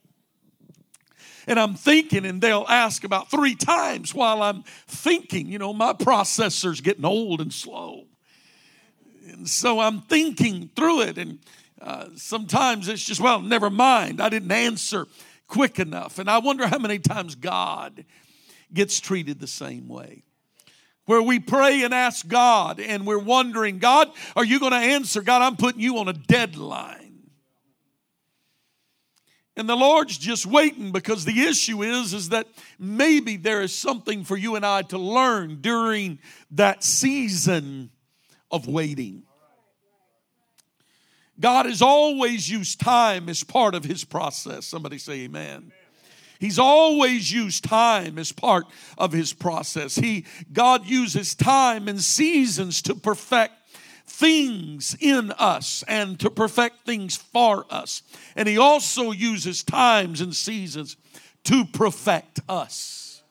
And 1.47 1.59
I'm 1.59 1.75
thinking, 1.75 2.25
and 2.25 2.41
they'll 2.41 2.65
ask 2.67 3.03
about 3.03 3.29
three 3.29 3.55
times 3.55 4.13
while 4.13 4.41
I'm 4.41 4.63
thinking. 4.87 5.47
You 5.47 5.59
know, 5.59 5.73
my 5.73 5.93
processor's 5.93 6.81
getting 6.81 7.05
old 7.05 7.41
and 7.41 7.53
slow. 7.53 8.05
And 9.29 9.47
so 9.49 9.79
I'm 9.79 10.01
thinking 10.01 10.69
through 10.75 11.01
it, 11.01 11.17
and 11.17 11.39
uh, 11.81 12.07
sometimes 12.15 12.87
it's 12.87 13.03
just, 13.03 13.19
well, 13.19 13.41
never 13.41 13.69
mind. 13.69 14.21
I 14.21 14.29
didn't 14.29 14.51
answer 14.51 15.07
quick 15.47 15.79
enough. 15.79 16.19
And 16.19 16.29
I 16.29 16.39
wonder 16.39 16.67
how 16.67 16.79
many 16.79 16.99
times 16.99 17.35
God 17.35 18.05
gets 18.73 18.99
treated 18.99 19.39
the 19.39 19.47
same 19.47 19.87
way. 19.87 20.23
Where 21.05 21.21
we 21.21 21.39
pray 21.39 21.83
and 21.83 21.93
ask 21.93 22.25
God, 22.27 22.79
and 22.79 23.05
we're 23.05 23.19
wondering, 23.19 23.79
God, 23.79 24.09
are 24.37 24.45
you 24.45 24.59
going 24.59 24.71
to 24.71 24.77
answer? 24.77 25.21
God, 25.21 25.41
I'm 25.41 25.57
putting 25.57 25.81
you 25.81 25.97
on 25.97 26.07
a 26.07 26.13
deadline. 26.13 27.02
And 29.55 29.69
the 29.69 29.75
Lord's 29.75 30.17
just 30.17 30.45
waiting 30.45 30.91
because 30.91 31.25
the 31.25 31.43
issue 31.43 31.83
is 31.83 32.13
is 32.13 32.29
that 32.29 32.47
maybe 32.79 33.37
there 33.37 33.61
is 33.61 33.73
something 33.73 34.23
for 34.23 34.35
you 34.35 34.55
and 34.55 34.65
I 34.65 34.81
to 34.83 34.97
learn 34.97 35.61
during 35.61 36.19
that 36.51 36.83
season 36.83 37.91
of 38.49 38.67
waiting. 38.67 39.23
God 41.39 41.65
has 41.65 41.81
always 41.81 42.49
used 42.49 42.79
time 42.79 43.29
as 43.29 43.43
part 43.43 43.75
of 43.75 43.83
his 43.83 44.03
process. 44.03 44.65
Somebody 44.65 44.97
say 44.97 45.21
amen. 45.23 45.71
He's 46.39 46.59
always 46.59 47.31
used 47.31 47.63
time 47.63 48.17
as 48.17 48.31
part 48.31 48.65
of 48.97 49.13
his 49.13 49.33
process. 49.33 49.95
He 49.95 50.25
God 50.51 50.85
uses 50.85 51.35
time 51.35 51.87
and 51.87 52.01
seasons 52.01 52.81
to 52.83 52.95
perfect 52.95 53.53
things 54.05 54.95
in 54.99 55.31
us 55.33 55.83
and 55.87 56.19
to 56.19 56.29
perfect 56.29 56.85
things 56.85 57.15
for 57.15 57.65
us. 57.69 58.03
And 58.35 58.47
He 58.47 58.57
also 58.57 59.11
uses 59.11 59.63
times 59.63 60.21
and 60.21 60.35
seasons 60.35 60.97
to 61.45 61.65
perfect 61.65 62.39
us. 62.47 63.23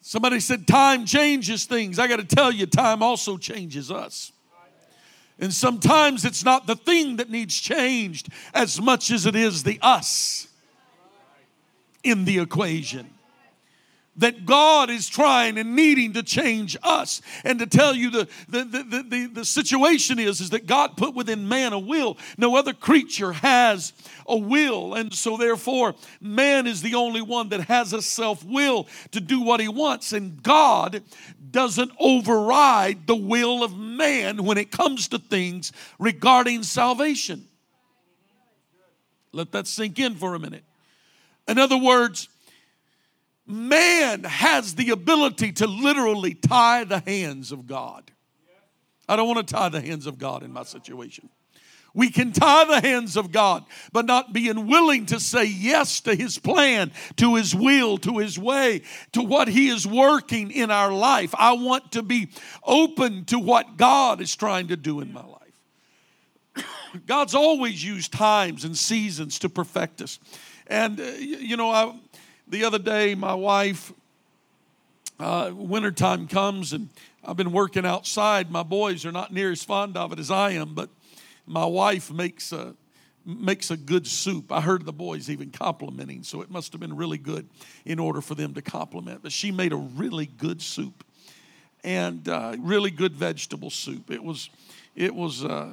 Somebody 0.00 0.40
said, 0.40 0.68
Time 0.68 1.04
changes 1.04 1.64
things. 1.64 1.98
I 1.98 2.06
got 2.06 2.18
to 2.18 2.36
tell 2.36 2.52
you, 2.52 2.66
time 2.66 3.02
also 3.02 3.36
changes 3.36 3.90
us. 3.90 4.32
And 5.38 5.52
sometimes 5.52 6.24
it's 6.24 6.44
not 6.44 6.66
the 6.66 6.76
thing 6.76 7.16
that 7.16 7.28
needs 7.28 7.58
changed 7.60 8.28
as 8.54 8.80
much 8.80 9.10
as 9.10 9.26
it 9.26 9.36
is 9.36 9.64
the 9.64 9.78
us 9.82 10.48
in 12.02 12.24
the 12.24 12.38
equation 12.38 13.10
that 14.16 14.46
God 14.46 14.90
is 14.90 15.08
trying 15.08 15.58
and 15.58 15.76
needing 15.76 16.14
to 16.14 16.22
change 16.22 16.76
us. 16.82 17.20
And 17.44 17.58
to 17.58 17.66
tell 17.66 17.94
you 17.94 18.10
the, 18.10 18.28
the, 18.48 18.64
the, 18.64 19.02
the, 19.08 19.30
the, 19.32 19.44
situation 19.44 20.18
is, 20.18 20.40
is 20.40 20.50
that 20.50 20.66
God 20.66 20.96
put 20.96 21.14
within 21.14 21.48
man 21.48 21.72
a 21.72 21.78
will. 21.78 22.16
No 22.38 22.56
other 22.56 22.72
creature 22.72 23.32
has 23.32 23.92
a 24.26 24.36
will. 24.36 24.94
And 24.94 25.12
so 25.12 25.36
therefore, 25.36 25.94
man 26.20 26.66
is 26.66 26.82
the 26.82 26.94
only 26.94 27.22
one 27.22 27.50
that 27.50 27.60
has 27.62 27.92
a 27.92 28.02
self-will 28.02 28.88
to 29.12 29.20
do 29.20 29.42
what 29.42 29.60
he 29.60 29.68
wants. 29.68 30.12
And 30.12 30.42
God 30.42 31.02
doesn't 31.50 31.92
override 31.98 33.06
the 33.06 33.16
will 33.16 33.62
of 33.62 33.76
man 33.76 34.44
when 34.44 34.58
it 34.58 34.70
comes 34.70 35.08
to 35.08 35.18
things 35.18 35.72
regarding 35.98 36.62
salvation. 36.62 37.46
Let 39.32 39.52
that 39.52 39.66
sink 39.66 39.98
in 39.98 40.14
for 40.14 40.34
a 40.34 40.38
minute. 40.38 40.64
In 41.46 41.58
other 41.58 41.76
words, 41.76 42.28
man 43.46 44.24
has 44.24 44.74
the 44.74 44.90
ability 44.90 45.52
to 45.52 45.66
literally 45.66 46.34
tie 46.34 46.84
the 46.84 47.00
hands 47.00 47.52
of 47.52 47.66
God. 47.66 48.10
I 49.08 49.16
don't 49.16 49.28
want 49.28 49.46
to 49.46 49.54
tie 49.54 49.68
the 49.68 49.80
hands 49.80 50.06
of 50.06 50.18
God 50.18 50.42
in 50.42 50.52
my 50.52 50.64
situation. 50.64 51.28
We 51.96 52.10
can 52.10 52.32
tie 52.32 52.64
the 52.66 52.86
hands 52.86 53.16
of 53.16 53.32
God, 53.32 53.64
but 53.90 54.04
not 54.04 54.34
being 54.34 54.66
willing 54.66 55.06
to 55.06 55.18
say 55.18 55.44
yes 55.44 56.00
to 56.02 56.14
His 56.14 56.38
plan, 56.38 56.92
to 57.16 57.36
His 57.36 57.54
will, 57.54 57.96
to 57.98 58.18
His 58.18 58.38
way, 58.38 58.82
to 59.12 59.22
what 59.22 59.48
He 59.48 59.68
is 59.68 59.86
working 59.86 60.50
in 60.50 60.70
our 60.70 60.92
life. 60.92 61.34
I 61.38 61.54
want 61.54 61.92
to 61.92 62.02
be 62.02 62.28
open 62.62 63.24
to 63.26 63.38
what 63.38 63.78
God 63.78 64.20
is 64.20 64.36
trying 64.36 64.68
to 64.68 64.76
do 64.76 65.00
in 65.00 65.10
my 65.10 65.24
life. 65.24 66.66
God's 67.06 67.34
always 67.34 67.82
used 67.82 68.12
times 68.12 68.64
and 68.64 68.76
seasons 68.76 69.38
to 69.38 69.48
perfect 69.48 70.02
us. 70.02 70.18
And, 70.66 71.00
uh, 71.00 71.04
you 71.18 71.56
know, 71.56 71.70
I, 71.70 71.94
the 72.48 72.64
other 72.64 72.78
day, 72.78 73.14
my 73.14 73.34
wife, 73.34 73.92
uh, 75.18 75.50
wintertime 75.54 76.28
comes 76.28 76.72
and 76.72 76.88
I've 77.24 77.36
been 77.36 77.52
working 77.52 77.84
outside. 77.84 78.50
My 78.50 78.62
boys 78.62 79.04
are 79.04 79.12
not 79.12 79.32
near 79.32 79.50
as 79.50 79.64
fond 79.64 79.96
of 79.96 80.12
it 80.12 80.18
as 80.18 80.30
I 80.30 80.52
am, 80.52 80.74
but 80.74 80.88
my 81.46 81.64
wife 81.64 82.10
makes 82.10 82.52
a 82.52 82.74
makes 83.24 83.72
a 83.72 83.76
good 83.76 84.06
soup. 84.06 84.52
I 84.52 84.60
heard 84.60 84.84
the 84.84 84.92
boys 84.92 85.28
even 85.28 85.50
complimenting, 85.50 86.22
so 86.22 86.42
it 86.42 86.50
must 86.50 86.70
have 86.72 86.80
been 86.80 86.94
really 86.94 87.18
good 87.18 87.48
in 87.84 87.98
order 87.98 88.20
for 88.20 88.36
them 88.36 88.54
to 88.54 88.62
compliment. 88.62 89.24
But 89.24 89.32
she 89.32 89.50
made 89.50 89.72
a 89.72 89.76
really 89.76 90.26
good 90.26 90.62
soup 90.62 91.04
and 91.82 92.28
uh, 92.28 92.54
really 92.60 92.92
good 92.92 93.16
vegetable 93.16 93.70
soup. 93.70 94.12
It 94.12 94.22
was 94.22 94.50
it 94.94 95.12
was 95.12 95.44
uh, 95.44 95.72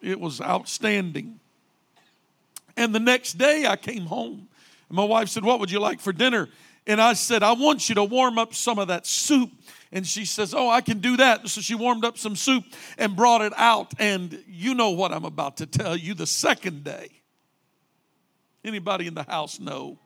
it 0.00 0.18
was 0.18 0.40
outstanding. 0.40 1.40
And 2.76 2.94
the 2.94 3.00
next 3.00 3.34
day 3.34 3.66
I 3.66 3.76
came 3.76 4.06
home 4.06 4.48
my 4.94 5.04
wife 5.04 5.28
said, 5.28 5.44
What 5.44 5.60
would 5.60 5.70
you 5.70 5.80
like 5.80 6.00
for 6.00 6.12
dinner? 6.12 6.48
And 6.86 7.00
I 7.00 7.14
said, 7.14 7.42
I 7.42 7.52
want 7.52 7.88
you 7.88 7.94
to 7.94 8.04
warm 8.04 8.38
up 8.38 8.54
some 8.54 8.78
of 8.78 8.88
that 8.88 9.06
soup. 9.06 9.50
And 9.90 10.06
she 10.06 10.24
says, 10.24 10.54
Oh, 10.54 10.68
I 10.68 10.80
can 10.80 10.98
do 10.98 11.16
that. 11.16 11.48
So 11.48 11.60
she 11.60 11.74
warmed 11.74 12.04
up 12.04 12.18
some 12.18 12.36
soup 12.36 12.64
and 12.98 13.16
brought 13.16 13.40
it 13.40 13.52
out. 13.56 13.92
And 13.98 14.42
you 14.46 14.74
know 14.74 14.90
what 14.90 15.12
I'm 15.12 15.24
about 15.24 15.58
to 15.58 15.66
tell 15.66 15.96
you 15.96 16.14
the 16.14 16.26
second 16.26 16.84
day. 16.84 17.08
Anybody 18.64 19.06
in 19.06 19.14
the 19.14 19.24
house 19.24 19.60
know 19.60 19.98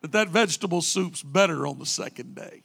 that 0.00 0.12
that 0.12 0.28
vegetable 0.28 0.82
soup's 0.82 1.22
better 1.22 1.66
on 1.66 1.78
the 1.78 1.86
second 1.86 2.34
day? 2.34 2.62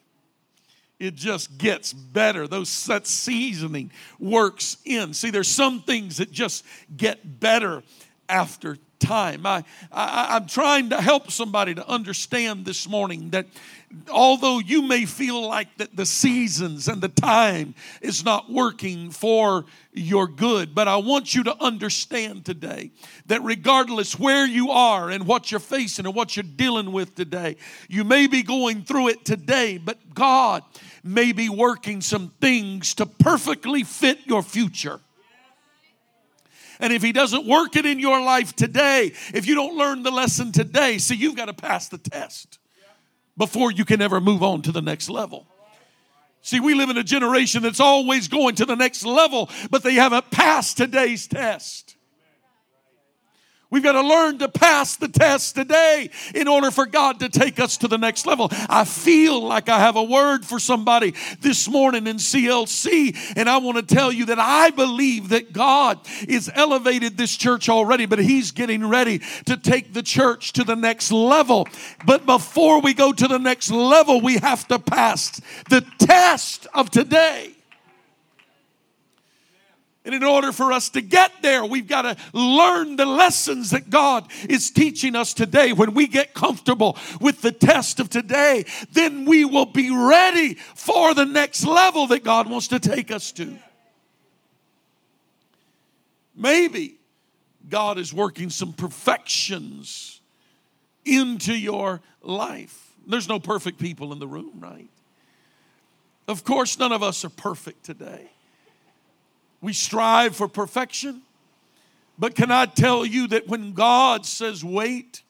It 1.00 1.16
just 1.16 1.58
gets 1.58 1.94
better. 1.94 2.48
Those 2.48 2.86
that 2.86 3.06
seasoning 3.06 3.92
works 4.20 4.78
in. 4.84 5.14
See, 5.14 5.30
there's 5.30 5.48
some 5.48 5.82
things 5.82 6.18
that 6.18 6.32
just 6.32 6.66
get 6.96 7.40
better 7.40 7.84
after 8.28 8.78
time. 9.00 9.46
I, 9.46 9.64
I, 9.92 10.36
I'm 10.36 10.48
trying 10.48 10.90
to 10.90 11.02
help 11.02 11.32
somebody 11.32 11.76
to 11.76 11.88
understand 11.88 12.66
this 12.66 12.88
morning 12.88 13.32
that 13.32 13.48
although 14.10 14.60
you 14.60 14.82
may 14.82 15.06
feel 15.06 15.48
like 15.48 15.78
that 15.78 15.96
the 15.96 16.06
seasons 16.06 16.88
and 16.88 17.02
the 17.02 17.10
time 17.10 17.74
is 18.02 18.24
not 18.24 18.52
working 18.52 19.12
for 19.12 19.66
your 19.94 20.28
good 20.28 20.76
but 20.76 20.90
i 20.90 20.98
want 20.98 21.34
you 21.34 21.42
to 21.44 21.56
understand 21.64 22.44
today 22.44 22.92
that 23.28 23.42
regardless 23.44 24.20
where 24.20 24.46
you 24.46 24.72
are 24.72 25.10
and 25.10 25.26
what 25.26 25.52
you're 25.52 25.60
facing 25.60 26.06
and 26.06 26.14
what 26.14 26.36
you're 26.36 26.44
dealing 26.44 26.92
with 26.92 27.16
today 27.16 27.56
you 27.88 28.04
may 28.04 28.28
be 28.28 28.44
going 28.44 28.84
through 28.84 29.08
it 29.08 29.24
today 29.24 29.78
but 29.78 30.14
god 30.14 30.64
may 31.02 31.32
be 31.32 31.48
working 31.48 32.02
some 32.02 32.30
things 32.42 32.94
to 32.94 33.06
perfectly 33.06 33.84
fit 33.84 34.20
your 34.26 34.44
future 34.44 35.00
and 36.80 36.94
if 36.94 37.02
He 37.02 37.12
doesn't 37.12 37.46
work 37.46 37.76
it 37.76 37.86
in 37.86 38.00
your 38.00 38.22
life 38.22 38.56
today, 38.56 39.14
if 39.34 39.48
you 39.48 39.56
don't 39.56 39.78
learn 39.78 40.04
the 40.04 40.12
lesson 40.12 40.52
today, 40.52 40.98
see, 40.98 41.16
you've 41.16 41.36
got 41.36 41.46
to 41.46 41.54
pass 41.54 41.88
the 41.90 41.98
test 41.98 42.60
before 43.36 43.72
you 43.72 43.86
can 43.86 44.02
ever 44.02 44.20
move 44.22 44.42
on 44.42 44.62
to 44.64 44.72
the 44.72 44.82
next 44.82 45.10
level. 45.10 45.48
See, 46.42 46.62
we 46.62 46.76
live 46.76 46.90
in 46.90 46.98
a 46.98 47.04
generation 47.04 47.62
that's 47.62 47.82
always 47.82 48.30
going 48.30 48.56
to 48.56 48.66
the 48.66 48.76
next 48.76 49.06
level, 49.06 49.50
but 49.70 49.84
they 49.84 49.96
haven't 49.96 50.32
passed 50.32 50.78
today's 50.78 51.28
test. 51.28 51.97
We've 53.70 53.84
got 53.84 53.94
to 53.94 54.02
learn 54.02 54.38
to 54.40 54.48
pass 54.48 54.96
the 54.96 55.10
test 55.10 55.56
today 55.56 56.10
in 56.34 56.48
order 56.48 56.72
for 56.72 56.86
God 56.86 57.20
to 57.20 57.28
take 57.28 57.60
us 57.60 57.76
to 57.78 57.90
the 57.90 57.98
next 57.98 58.26
level. 58.26 58.48
I 58.70 58.86
feel 58.86 59.42
like 59.42 59.68
I 59.68 59.80
have 59.80 59.98
a 59.98 60.04
word 60.04 60.46
for 60.46 60.58
somebody 60.58 61.14
this 61.42 61.68
morning 61.68 62.08
in 62.08 62.16
CLC, 62.16 63.34
and 63.36 63.50
I 63.50 63.58
want 63.58 63.78
to 63.78 63.96
tell 63.96 64.10
you 64.10 64.28
that 64.28 64.40
I 64.40 64.70
believe 64.70 65.30
that 65.30 65.52
God 65.52 66.00
is 66.30 66.50
elevated 66.54 67.18
this 67.18 67.36
church 67.36 67.68
already, 67.68 68.06
but 68.06 68.20
He's 68.20 68.52
getting 68.52 68.88
ready 68.88 69.20
to 69.48 69.58
take 69.58 69.94
the 69.94 70.04
church 70.04 70.54
to 70.54 70.64
the 70.64 70.76
next 70.76 71.12
level. 71.12 71.68
But 72.06 72.26
before 72.26 72.80
we 72.80 72.94
go 72.94 73.12
to 73.12 73.28
the 73.28 73.40
next 73.40 73.70
level, 73.70 74.22
we 74.22 74.38
have 74.38 74.66
to 74.70 74.80
pass 74.80 75.42
the 75.70 75.86
test 76.00 76.68
of 76.74 76.90
today. 76.90 77.57
And 80.08 80.16
in 80.16 80.24
order 80.24 80.54
for 80.54 80.72
us 80.72 80.88
to 80.92 81.02
get 81.02 81.34
there, 81.42 81.66
we've 81.66 81.86
got 81.86 82.04
to 82.04 82.16
learn 82.32 82.96
the 82.96 83.06
lessons 83.06 83.72
that 83.72 83.90
God 83.90 84.26
is 84.48 84.72
teaching 84.72 85.18
us 85.18 85.34
today. 85.34 85.74
When 85.74 85.94
we 85.94 86.08
get 86.08 86.34
comfortable 86.34 86.98
with 87.20 87.42
the 87.42 87.52
test 87.52 88.00
of 88.00 88.10
today, 88.10 88.64
then 88.94 89.26
we 89.26 89.44
will 89.44 89.66
be 89.66 89.92
ready 89.92 90.54
for 90.54 91.14
the 91.14 91.26
next 91.26 91.66
level 91.66 92.08
that 92.08 92.24
God 92.24 92.50
wants 92.50 92.70
to 92.70 92.80
take 92.80 93.12
us 93.12 93.34
to. 93.34 93.60
Maybe 96.34 96.96
God 97.68 97.98
is 97.98 98.14
working 98.14 98.50
some 98.50 98.72
perfections 98.72 100.22
into 101.04 101.54
your 101.54 102.00
life. 102.22 102.94
There's 103.06 103.28
no 103.28 103.42
perfect 103.42 103.78
people 103.78 104.14
in 104.14 104.20
the 104.20 104.28
room, 104.28 104.54
right? 104.62 104.88
Of 106.30 106.46
course, 106.46 106.80
none 106.80 106.94
of 106.94 107.04
us 107.04 107.26
are 107.26 107.30
perfect 107.30 107.84
today. 107.84 108.30
We 109.62 109.74
strive 109.74 110.36
for 110.36 110.48
perfection. 110.48 111.22
But 112.18 112.36
can 112.36 112.52
I 112.52 112.66
tell 112.66 113.06
you 113.06 113.28
that 113.28 113.48
when 113.48 113.74
God 113.74 114.26
says 114.26 114.64
wait, 114.64 115.22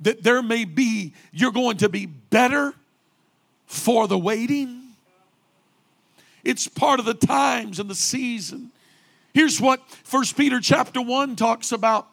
that 0.00 0.22
there 0.22 0.42
may 0.42 0.64
be, 0.64 1.14
you're 1.32 1.52
going 1.52 1.78
to 1.78 1.88
be 1.88 2.06
better 2.06 2.74
for 3.66 4.08
the 4.08 4.18
waiting? 4.18 4.82
It's 6.44 6.68
part 6.68 7.00
of 7.00 7.06
the 7.06 7.14
times 7.14 7.80
and 7.80 7.90
the 7.90 7.94
season. 7.94 8.70
Here's 9.34 9.60
what 9.60 9.88
First 9.90 10.36
Peter 10.36 10.60
chapter 10.60 11.02
1 11.02 11.36
talks 11.36 11.72
about 11.72 12.08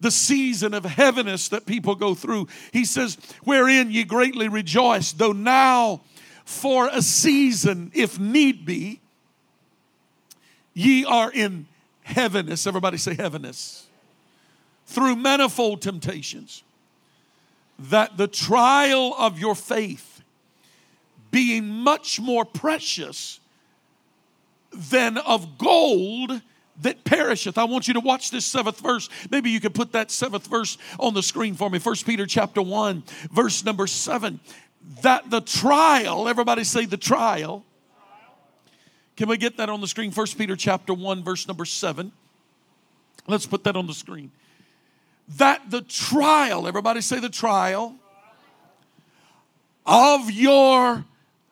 the 0.00 0.10
season 0.10 0.72
of 0.72 0.84
heaviness 0.84 1.48
that 1.48 1.66
people 1.66 1.94
go 1.94 2.14
through. 2.14 2.48
He 2.72 2.84
says, 2.84 3.18
Wherein 3.44 3.90
ye 3.90 4.04
greatly 4.04 4.48
rejoice, 4.48 5.12
though 5.12 5.32
now 5.32 6.02
for 6.44 6.88
a 6.88 7.02
season, 7.02 7.90
if 7.94 8.18
need 8.18 8.64
be, 8.64 9.00
Ye 10.80 11.04
are 11.04 11.30
in 11.30 11.66
heaviness. 12.04 12.66
Everybody 12.66 12.96
say 12.96 13.14
heaviness. 13.14 13.86
Through 14.86 15.16
manifold 15.16 15.82
temptations, 15.82 16.62
that 17.78 18.16
the 18.16 18.26
trial 18.26 19.14
of 19.18 19.38
your 19.38 19.54
faith, 19.54 20.22
being 21.30 21.68
much 21.68 22.18
more 22.18 22.46
precious 22.46 23.40
than 24.72 25.18
of 25.18 25.58
gold 25.58 26.40
that 26.80 27.04
perisheth. 27.04 27.58
I 27.58 27.64
want 27.64 27.86
you 27.86 27.92
to 27.92 28.00
watch 28.00 28.30
this 28.30 28.46
seventh 28.46 28.80
verse. 28.80 29.10
Maybe 29.30 29.50
you 29.50 29.60
could 29.60 29.74
put 29.74 29.92
that 29.92 30.10
seventh 30.10 30.46
verse 30.46 30.78
on 30.98 31.12
the 31.12 31.22
screen 31.22 31.56
for 31.56 31.68
me. 31.68 31.78
First 31.78 32.06
Peter 32.06 32.24
chapter 32.24 32.62
1, 32.62 33.02
verse 33.30 33.66
number 33.66 33.86
7. 33.86 34.40
That 35.02 35.28
the 35.28 35.42
trial, 35.42 36.26
everybody 36.26 36.64
say 36.64 36.86
the 36.86 36.96
trial 36.96 37.66
can 39.20 39.28
we 39.28 39.36
get 39.36 39.58
that 39.58 39.68
on 39.68 39.82
the 39.82 39.86
screen? 39.86 40.10
First 40.10 40.38
Peter 40.38 40.56
chapter 40.56 40.94
1, 40.94 41.22
verse 41.22 41.46
number 41.46 41.66
7. 41.66 42.10
Let's 43.26 43.44
put 43.44 43.64
that 43.64 43.76
on 43.76 43.86
the 43.86 43.92
screen. 43.92 44.30
That 45.36 45.70
the 45.70 45.82
trial, 45.82 46.66
everybody 46.66 47.02
say 47.02 47.20
the 47.20 47.28
trial 47.28 47.96
of 49.84 50.30
your 50.30 51.04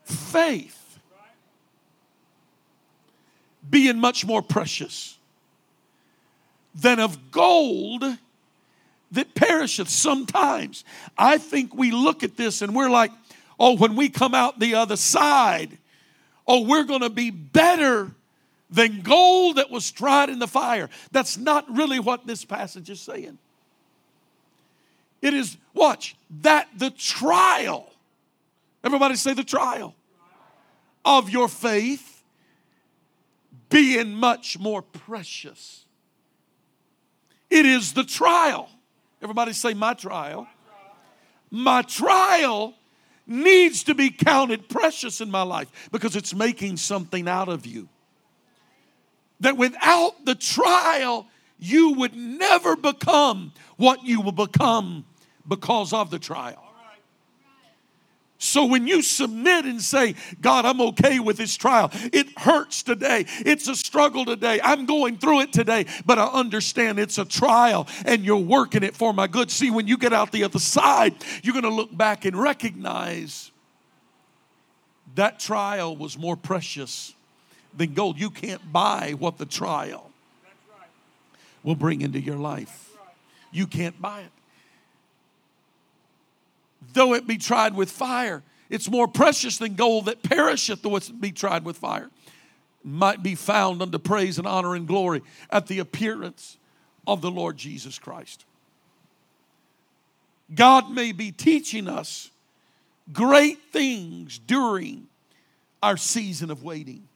faith 0.02 0.98
being 3.68 3.98
much 3.98 4.24
more 4.24 4.40
precious 4.40 5.18
than 6.74 6.98
of 6.98 7.30
gold 7.30 8.02
that 9.10 9.34
perisheth 9.34 9.90
sometimes. 9.90 10.84
I 11.18 11.36
think 11.36 11.74
we 11.74 11.90
look 11.90 12.22
at 12.22 12.38
this 12.38 12.62
and 12.62 12.74
we're 12.74 12.88
like, 12.88 13.12
oh, 13.60 13.76
when 13.76 13.94
we 13.94 14.08
come 14.08 14.34
out 14.34 14.58
the 14.58 14.74
other 14.74 14.96
side, 14.96 15.76
oh, 16.48 16.62
we're 16.62 16.84
going 16.84 17.02
to 17.02 17.10
be 17.10 17.30
better 17.30 18.10
than 18.70 19.02
gold 19.02 19.56
that 19.56 19.70
was 19.70 19.90
tried 19.90 20.30
in 20.30 20.38
the 20.38 20.48
fire. 20.48 20.88
That's 21.12 21.36
not 21.36 21.64
really 21.70 22.00
what 22.00 22.26
this 22.26 22.44
passage 22.44 22.90
is 22.90 23.00
saying. 23.00 23.38
It 25.20 25.34
is, 25.34 25.56
watch, 25.74 26.16
that 26.42 26.68
the 26.76 26.90
trial, 26.90 27.92
everybody 28.82 29.16
say 29.16 29.34
the 29.34 29.44
trial 29.44 29.94
of 31.04 31.30
your 31.30 31.48
faith 31.48 32.22
being 33.68 34.14
much 34.14 34.58
more 34.58 34.82
precious. 34.82 35.84
It 37.50 37.66
is 37.66 37.92
the 37.92 38.04
trial. 38.04 38.68
Everybody 39.22 39.52
say, 39.52 39.74
my 39.74 39.94
trial. 39.94 40.46
My 41.50 41.82
trial 41.82 42.74
needs 43.28 43.84
to 43.84 43.94
be 43.94 44.10
counted 44.10 44.68
precious 44.68 45.20
in 45.20 45.30
my 45.30 45.42
life 45.42 45.70
because 45.92 46.16
it's 46.16 46.34
making 46.34 46.78
something 46.78 47.28
out 47.28 47.48
of 47.48 47.66
you. 47.66 47.88
That 49.40 49.56
without 49.56 50.24
the 50.24 50.34
trial, 50.34 51.28
you 51.58 51.92
would 51.92 52.16
never 52.16 52.74
become 52.74 53.52
what 53.76 54.02
you 54.04 54.20
will 54.20 54.32
become 54.32 55.04
because 55.46 55.92
of 55.92 56.10
the 56.10 56.18
trial. 56.18 56.67
So 58.40 58.64
when 58.64 58.86
you 58.86 59.02
submit 59.02 59.64
and 59.64 59.82
say, 59.82 60.14
God, 60.40 60.64
I'm 60.64 60.80
okay 60.80 61.18
with 61.18 61.36
this 61.36 61.56
trial, 61.56 61.90
it 62.12 62.38
hurts 62.38 62.84
today. 62.84 63.26
It's 63.40 63.66
a 63.66 63.74
struggle 63.74 64.24
today. 64.24 64.60
I'm 64.62 64.86
going 64.86 65.18
through 65.18 65.40
it 65.40 65.52
today, 65.52 65.86
but 66.06 66.20
I 66.20 66.26
understand 66.26 67.00
it's 67.00 67.18
a 67.18 67.24
trial 67.24 67.88
and 68.04 68.24
you're 68.24 68.36
working 68.36 68.84
it 68.84 68.94
for 68.94 69.12
my 69.12 69.26
good. 69.26 69.50
See, 69.50 69.72
when 69.72 69.88
you 69.88 69.98
get 69.98 70.12
out 70.12 70.30
the 70.30 70.44
other 70.44 70.60
side, 70.60 71.16
you're 71.42 71.52
going 71.52 71.64
to 71.64 71.68
look 71.68 71.94
back 71.94 72.24
and 72.24 72.40
recognize 72.40 73.50
that 75.16 75.40
trial 75.40 75.96
was 75.96 76.16
more 76.16 76.36
precious 76.36 77.14
than 77.76 77.92
gold. 77.92 78.20
You 78.20 78.30
can't 78.30 78.72
buy 78.72 79.16
what 79.18 79.38
the 79.38 79.46
trial 79.46 80.12
will 81.64 81.74
bring 81.74 82.02
into 82.02 82.20
your 82.20 82.36
life. 82.36 82.92
You 83.50 83.66
can't 83.66 84.00
buy 84.00 84.20
it 84.20 84.37
though 86.92 87.14
it 87.14 87.26
be 87.26 87.38
tried 87.38 87.74
with 87.74 87.90
fire. 87.90 88.42
It's 88.70 88.90
more 88.90 89.08
precious 89.08 89.58
than 89.58 89.74
gold 89.74 90.06
that 90.06 90.22
perisheth, 90.22 90.82
though 90.82 90.96
it 90.96 91.20
be 91.20 91.32
tried 91.32 91.64
with 91.64 91.78
fire. 91.78 92.10
Might 92.84 93.22
be 93.22 93.34
found 93.34 93.82
unto 93.82 93.98
praise 93.98 94.38
and 94.38 94.46
honor 94.46 94.74
and 94.74 94.86
glory 94.86 95.22
at 95.50 95.66
the 95.66 95.78
appearance 95.78 96.58
of 97.06 97.20
the 97.20 97.30
Lord 97.30 97.56
Jesus 97.56 97.98
Christ. 97.98 98.44
God 100.54 100.90
may 100.90 101.12
be 101.12 101.30
teaching 101.30 101.88
us 101.88 102.30
great 103.12 103.58
things 103.72 104.38
during 104.38 105.06
our 105.82 105.96
season 105.96 106.50
of 106.50 106.62
waiting. 106.62 107.08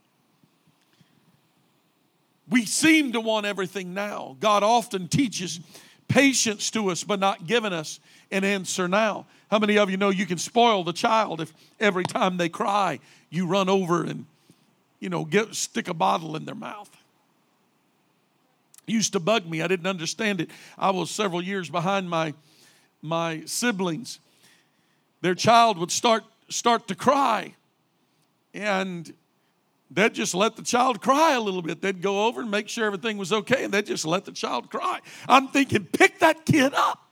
We 2.49 2.67
seem 2.67 3.13
to 3.13 3.21
want 3.21 3.47
everything 3.47 3.95
now. 3.95 4.37
God 4.41 4.63
often 4.63 5.09
teaches 5.09 5.61
patience 6.13 6.71
to 6.71 6.91
us, 6.91 7.05
but 7.05 7.19
not 7.19 7.47
giving 7.47 7.73
us 7.73 7.99
an 8.31 8.45
answer 8.45 8.87
now. 8.87 9.27
How 9.51 9.59
many 9.59 9.79
of 9.79 9.91
you 9.91 9.97
know 9.97 10.11
you 10.11 10.27
can 10.27 10.39
spoil 10.39 10.85
the 10.85 10.93
child 10.93 11.41
if 11.41 11.53
every 11.81 12.05
time 12.05 12.37
they 12.37 12.49
cry, 12.49 13.01
you 13.31 13.47
run 13.47 13.69
over 13.69 14.05
and, 14.05 14.27
you 15.01 15.09
know, 15.09 15.25
get, 15.25 15.55
stick 15.55 15.89
a 15.89 15.95
bottle 15.95 16.37
in 16.37 16.45
their 16.45 16.55
mouth? 16.55 16.91
It 18.87 18.93
used 18.93 19.15
to 19.15 19.21
bug 19.21 19.47
me. 19.47 19.63
I 19.63 19.69
didn't 19.69 19.87
understand 19.87 20.41
it. 20.41 20.51
I 20.77 20.91
was 20.91 21.11
several 21.11 21.43
years 21.43 21.71
behind 21.71 22.11
my, 22.11 22.35
my 23.01 23.43
siblings. 23.47 24.21
Their 25.23 25.35
child 25.35 25.79
would 25.79 25.91
start, 25.91 26.25
start 26.51 26.89
to 26.89 26.95
cry, 26.95 27.55
and 28.53 29.13
they'd 29.95 30.15
just 30.15 30.35
let 30.35 30.57
the 30.57 30.63
child 30.63 31.01
cry 31.01 31.35
a 31.35 31.41
little 31.41 31.63
bit. 31.63 31.81
They'd 31.81 32.03
go 32.03 32.27
over 32.27 32.41
and 32.41 32.51
make 32.51 32.69
sure 32.69 32.87
everything 32.87 33.19
was 33.19 33.33
okay, 33.33 33.65
and 33.65 33.73
they'd 33.73 33.87
just 33.87 34.05
let 34.05 34.25
the 34.25 34.33
child 34.33 34.71
cry. 34.71 35.01
I'm 35.29 35.49
thinking, 35.49 35.85
pick 35.85 36.19
that 36.21 36.45
kid 36.47 36.75
up. 36.75 37.09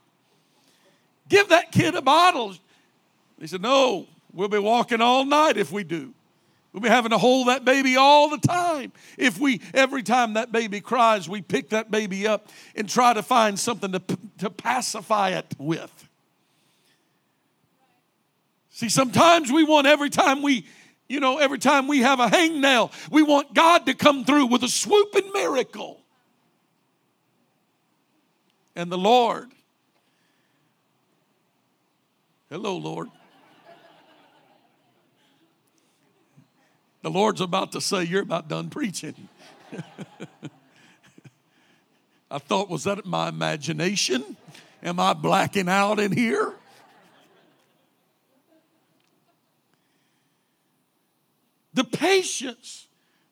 Give 1.28 1.48
that 1.50 1.72
kid 1.72 1.94
a 1.94 2.02
bottle. 2.02 2.54
He 3.38 3.46
said, 3.46 3.62
No, 3.62 4.06
we'll 4.32 4.48
be 4.48 4.58
walking 4.58 5.00
all 5.00 5.24
night 5.24 5.56
if 5.56 5.70
we 5.70 5.84
do. 5.84 6.12
We'll 6.72 6.82
be 6.82 6.88
having 6.88 7.10
to 7.10 7.18
hold 7.18 7.48
that 7.48 7.64
baby 7.64 7.96
all 7.96 8.30
the 8.30 8.38
time. 8.38 8.92
If 9.18 9.40
we, 9.40 9.60
every 9.74 10.04
time 10.04 10.34
that 10.34 10.52
baby 10.52 10.80
cries, 10.80 11.28
we 11.28 11.42
pick 11.42 11.70
that 11.70 11.90
baby 11.90 12.28
up 12.28 12.48
and 12.76 12.88
try 12.88 13.12
to 13.12 13.22
find 13.22 13.58
something 13.58 13.90
to, 13.90 14.02
to 14.38 14.50
pacify 14.50 15.30
it 15.30 15.52
with. 15.58 16.08
See, 18.70 18.88
sometimes 18.88 19.50
we 19.50 19.64
want 19.64 19.88
every 19.88 20.10
time 20.10 20.42
we, 20.42 20.64
you 21.10 21.18
know, 21.18 21.38
every 21.38 21.58
time 21.58 21.88
we 21.88 21.98
have 21.98 22.20
a 22.20 22.28
hangnail, 22.28 22.92
we 23.10 23.24
want 23.24 23.52
God 23.52 23.86
to 23.86 23.94
come 23.94 24.24
through 24.24 24.46
with 24.46 24.62
a 24.62 24.68
swooping 24.68 25.32
miracle. 25.32 26.00
And 28.76 28.92
the 28.92 28.96
Lord, 28.96 29.50
hello, 32.48 32.76
Lord. 32.76 33.08
The 37.02 37.10
Lord's 37.10 37.40
about 37.40 37.72
to 37.72 37.80
say, 37.80 38.04
You're 38.04 38.22
about 38.22 38.46
done 38.46 38.70
preaching. 38.70 39.28
I 42.30 42.38
thought, 42.38 42.70
was 42.70 42.84
that 42.84 43.04
my 43.04 43.28
imagination? 43.28 44.36
Am 44.80 45.00
I 45.00 45.14
blacking 45.14 45.68
out 45.68 45.98
in 45.98 46.12
here? 46.12 46.54
The 51.80 51.96
patience 51.96 52.88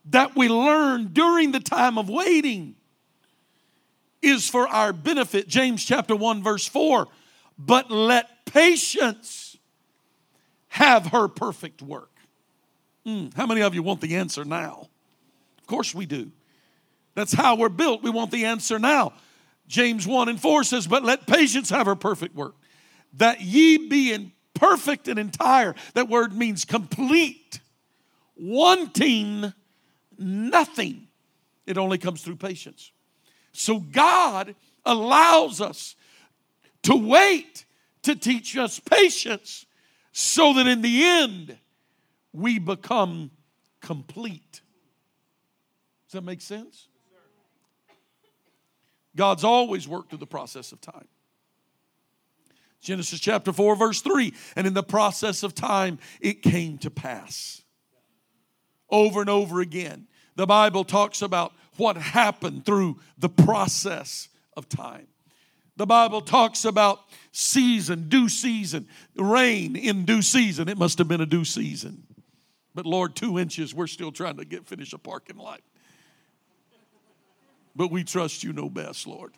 that 0.06 0.34
we 0.34 0.48
learn 0.48 1.08
during 1.12 1.52
the 1.52 1.60
time 1.60 1.98
of 1.98 2.08
waiting 2.08 2.76
is 4.22 4.48
for 4.48 4.66
our 4.66 4.94
benefit. 4.94 5.48
James 5.48 5.84
chapter 5.84 6.16
1, 6.16 6.42
verse 6.42 6.66
4. 6.66 7.08
But 7.58 7.90
let 7.90 8.46
patience 8.46 9.58
have 10.68 11.08
her 11.08 11.28
perfect 11.28 11.82
work. 11.82 12.10
Mm, 13.04 13.34
how 13.34 13.44
many 13.44 13.60
of 13.60 13.74
you 13.74 13.82
want 13.82 14.00
the 14.00 14.16
answer 14.16 14.46
now? 14.46 14.88
Of 15.60 15.66
course 15.66 15.94
we 15.94 16.06
do. 16.06 16.30
That's 17.14 17.34
how 17.34 17.54
we're 17.54 17.68
built. 17.68 18.02
We 18.02 18.08
want 18.08 18.30
the 18.30 18.46
answer 18.46 18.78
now. 18.78 19.12
James 19.66 20.06
1 20.06 20.30
and 20.30 20.40
4 20.40 20.64
says, 20.64 20.86
But 20.86 21.04
let 21.04 21.26
patience 21.26 21.68
have 21.68 21.84
her 21.84 21.96
perfect 21.96 22.34
work, 22.34 22.54
that 23.12 23.42
ye 23.42 23.76
be 23.88 24.10
in 24.10 24.32
perfect 24.54 25.06
and 25.06 25.18
entire. 25.18 25.74
That 25.92 26.08
word 26.08 26.32
means 26.32 26.64
complete, 26.64 27.60
wanting 28.38 29.52
nothing. 30.18 31.08
It 31.66 31.76
only 31.78 31.98
comes 31.98 32.22
through 32.22 32.36
patience. 32.36 32.92
So 33.52 33.80
God 33.80 34.54
allows 34.84 35.60
us 35.60 35.96
to 36.84 36.94
wait 36.94 37.64
to 38.02 38.14
teach 38.14 38.56
us 38.56 38.78
patience 38.78 39.66
so 40.12 40.54
that 40.54 40.66
in 40.66 40.80
the 40.80 41.02
end 41.02 41.58
we 42.32 42.58
become 42.58 43.30
complete. 43.80 44.62
Does 46.06 46.12
that 46.12 46.24
make 46.24 46.40
sense? 46.40 46.88
God's 49.14 49.44
always 49.44 49.88
worked 49.88 50.10
through 50.10 50.18
the 50.18 50.26
process 50.26 50.72
of 50.72 50.80
time. 50.80 51.08
Genesis 52.80 53.18
chapter 53.18 53.52
4, 53.52 53.74
verse 53.74 54.00
3. 54.00 54.32
And 54.54 54.66
in 54.66 54.74
the 54.74 54.82
process 54.82 55.42
of 55.42 55.54
time, 55.54 55.98
it 56.20 56.42
came 56.42 56.78
to 56.78 56.90
pass. 56.90 57.62
Over 58.90 59.20
and 59.20 59.30
over 59.30 59.60
again, 59.60 60.06
the 60.36 60.46
Bible 60.46 60.84
talks 60.84 61.22
about 61.22 61.52
what 61.76 61.96
happened 61.96 62.64
through 62.64 62.98
the 63.18 63.28
process 63.28 64.28
of 64.56 64.68
time. 64.68 65.06
The 65.76 65.86
Bible 65.86 66.20
talks 66.20 66.64
about 66.64 67.00
season, 67.30 68.08
due 68.08 68.28
season, 68.28 68.88
rain 69.16 69.76
in 69.76 70.04
due 70.04 70.22
season. 70.22 70.68
It 70.68 70.76
must 70.76 70.98
have 70.98 71.06
been 71.06 71.20
a 71.20 71.26
due 71.26 71.44
season. 71.44 72.04
But 72.74 72.86
Lord, 72.86 73.14
two 73.14 73.38
inches, 73.38 73.74
we're 73.74 73.86
still 73.86 74.10
trying 74.10 74.38
to 74.38 74.44
get 74.44 74.66
finish 74.66 74.92
a 74.92 74.98
parking 74.98 75.36
lot 75.36 75.60
but 77.78 77.92
we 77.92 78.02
trust 78.02 78.42
you 78.42 78.52
know 78.52 78.68
best, 78.68 79.06
Lord. 79.06 79.32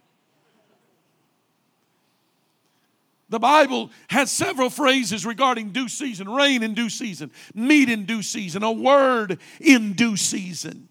The 3.31 3.39
Bible 3.39 3.93
has 4.09 4.31
several 4.31 4.71
phrases 4.71 5.25
regarding 5.25 5.71
due 5.71 5.89
season 5.89 6.29
rain 6.29 6.65
in 6.65 6.75
due 6.75 6.91
season, 6.91 7.31
meat 7.55 7.89
in 7.89 8.05
due 8.05 8.23
season, 8.23 8.65
a 8.65 8.73
word 8.73 9.39
in 9.61 9.93
due 9.93 10.17
season. 10.17 10.89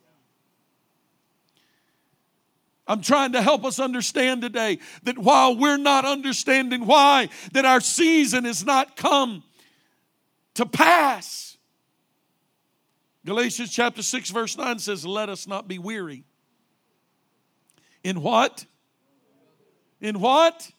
I'm 2.88 3.02
trying 3.02 3.34
to 3.34 3.41
help 3.41 3.65
us 3.65 3.78
understand 3.78 4.41
today 4.41 4.80
that 5.04 5.19
while 5.19 5.56
we're 5.56 5.78
not 5.78 6.06
understanding 6.06 6.88
why 6.88 7.30
that 7.52 7.65
our 7.65 7.82
season 7.82 8.45
has 8.45 8.65
not 8.65 8.95
come 8.95 9.43
to 10.56 10.65
pass, 10.65 11.58
Galatians 13.25 13.71
chapter 13.71 14.02
6 14.02 14.30
verse 14.32 14.58
9 14.58 14.80
says, 14.80 15.06
"Let 15.06 15.28
us 15.28 15.45
not 15.45 15.67
be 15.67 15.78
weary 15.78 16.23
in 18.04 18.21
what? 18.21 18.65
In 19.99 20.21
what? 20.21 20.71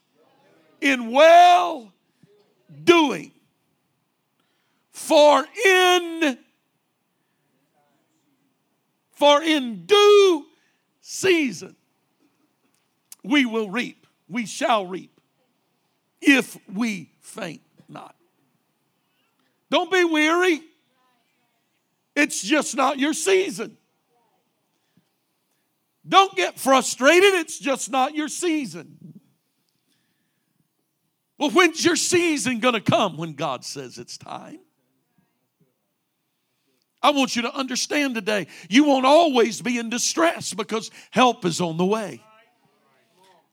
In 0.80 1.10
well 1.10 1.92
doing. 2.84 3.32
For 4.92 5.44
in 5.64 6.38
for 9.12 9.42
in 9.42 9.84
due 9.84 10.46
season 11.00 11.76
we 13.22 13.44
will 13.44 13.68
reap. 13.70 14.06
We 14.28 14.46
shall 14.46 14.86
reap 14.86 15.20
if 16.20 16.56
we 16.72 17.10
faint 17.20 17.62
not. 17.88 18.14
Don't 19.70 19.90
be 19.90 20.04
weary. 20.04 20.62
It's 22.16 22.42
just 22.42 22.76
not 22.76 22.98
your 22.98 23.14
season. 23.14 23.76
Don't 26.06 26.34
get 26.34 26.58
frustrated, 26.58 27.34
it's 27.34 27.58
just 27.58 27.90
not 27.90 28.14
your 28.14 28.28
season. 28.28 29.19
Well, 31.40 31.50
when's 31.50 31.82
your 31.82 31.96
season 31.96 32.60
going 32.60 32.74
to 32.74 32.82
come 32.82 33.16
when 33.16 33.32
God 33.32 33.64
says 33.64 33.96
it's 33.96 34.18
time? 34.18 34.60
I 37.02 37.12
want 37.12 37.34
you 37.34 37.42
to 37.42 37.54
understand 37.54 38.14
today, 38.14 38.46
you 38.68 38.84
won't 38.84 39.06
always 39.06 39.62
be 39.62 39.78
in 39.78 39.88
distress 39.88 40.52
because 40.52 40.90
help 41.10 41.46
is 41.46 41.62
on 41.62 41.78
the 41.78 41.86
way. 41.86 42.22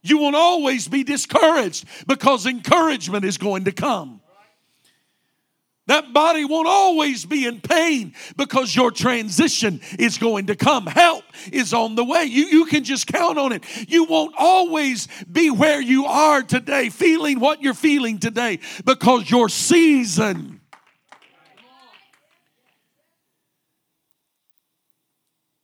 You 0.02 0.17
won't 0.17 0.36
always 0.36 0.89
be 0.89 1.06
discouraged 1.06 1.86
because 2.08 2.45
encouragement 2.45 3.23
is 3.23 3.38
going 3.38 3.63
to 3.63 3.71
come. 3.71 4.19
That 5.88 6.13
body 6.13 6.43
won't 6.43 6.67
always 6.67 7.26
be 7.26 7.45
in 7.45 7.62
pain 7.62 8.13
because 8.36 8.76
your 8.76 8.91
transition 8.91 9.80
is 9.97 10.17
going 10.17 10.47
to 10.47 10.56
come. 10.56 10.86
Help 10.86 11.23
is 11.52 11.73
on 11.73 11.95
the 11.95 12.04
way. 12.04 12.26
You, 12.26 12.45
you 12.45 12.65
can 12.65 12.84
just 12.84 13.08
count 13.08 13.38
on 13.38 13.54
it. 13.54 13.63
You 13.89 14.04
won't 14.04 14.36
always 14.38 15.08
be 15.32 15.50
where 15.50 15.82
you 15.82 16.06
are 16.06 16.43
today, 16.43 16.89
feeling 16.89 17.39
what 17.39 17.62
you're 17.62 17.73
feeling 17.73 18.19
today 18.19 18.60
because 18.84 19.32
your 19.32 19.47
season. 19.47 20.60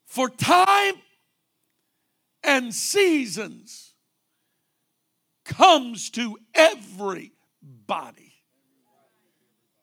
For 0.06 0.30
time 0.30 0.94
and 2.44 2.74
seasons 2.74 3.94
comes 5.44 6.10
to 6.12 6.38
everybody. 6.54 8.33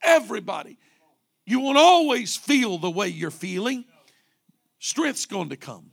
Everybody. 0.02 0.78
You 1.46 1.60
won't 1.60 1.78
always 1.78 2.36
feel 2.36 2.78
the 2.78 2.90
way 2.90 3.08
you're 3.08 3.30
feeling. 3.30 3.84
Strength's 4.78 5.26
going 5.26 5.50
to 5.50 5.56
come. 5.56 5.90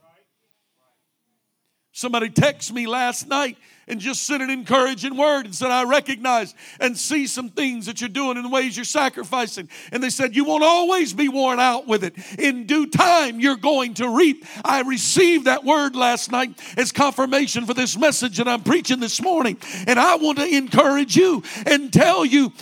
Somebody 1.97 2.29
texted 2.29 2.73
me 2.73 2.85
last 2.85 3.27
night 3.27 3.57
and 3.87 3.99
just 3.99 4.21
sent 4.21 4.43
an 4.43 4.51
encouraging 4.51 5.17
word 5.17 5.45
and 5.45 5.55
said, 5.55 5.71
I 5.71 5.83
recognize 5.85 6.53
and 6.79 6.95
see 6.95 7.25
some 7.25 7.49
things 7.49 7.87
that 7.87 8.01
you're 8.01 8.07
doing 8.07 8.37
in 8.37 8.51
ways 8.51 8.77
you're 8.77 8.85
sacrificing. 8.85 9.67
And 9.91 10.03
they 10.03 10.11
said, 10.11 10.35
You 10.35 10.43
won't 10.43 10.63
always 10.63 11.13
be 11.13 11.27
worn 11.27 11.59
out 11.59 11.87
with 11.87 12.03
it. 12.03 12.13
In 12.37 12.67
due 12.67 12.85
time, 12.85 13.39
you're 13.39 13.55
going 13.55 13.95
to 13.95 14.09
reap. 14.09 14.45
I 14.63 14.81
received 14.81 15.45
that 15.45 15.63
word 15.63 15.95
last 15.95 16.31
night 16.31 16.59
as 16.77 16.91
confirmation 16.91 17.65
for 17.65 17.73
this 17.73 17.97
message 17.97 18.37
that 18.37 18.47
I'm 18.47 18.61
preaching 18.61 18.99
this 18.99 19.19
morning. 19.19 19.57
And 19.87 19.99
I 19.99 20.17
want 20.17 20.37
to 20.37 20.45
encourage 20.45 21.15
you 21.15 21.41
and 21.65 21.91
tell 21.91 22.23
you 22.23 22.53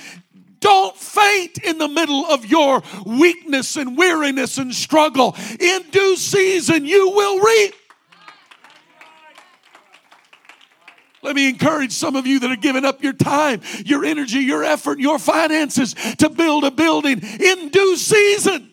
don't 0.66 0.98
faint 0.98 1.60
in 1.60 1.78
the 1.78 1.88
middle 1.88 2.26
of 2.26 2.44
your 2.44 2.82
weakness 3.06 3.78
and 3.78 3.96
weariness 3.96 4.58
and 4.58 4.74
struggle. 4.74 5.36
In 5.60 5.84
due 5.92 6.16
season, 6.16 6.86
you 6.88 7.12
will 7.12 7.40
reap. 7.40 7.76
Let 11.22 11.36
me 11.36 11.50
encourage 11.50 11.92
some 11.92 12.16
of 12.16 12.26
you 12.26 12.40
that 12.40 12.50
are 12.50 12.56
giving 12.56 12.84
up 12.84 13.04
your 13.04 13.14
time, 13.14 13.62
your 13.86 14.04
energy, 14.06 14.40
your 14.40 14.64
effort, 14.64 15.00
your 15.00 15.20
finances 15.20 15.94
to 16.18 16.30
build 16.30 16.64
a 16.64 16.72
building 16.72 17.22
in 17.22 17.70
due 17.70 17.96
season. 17.96 18.72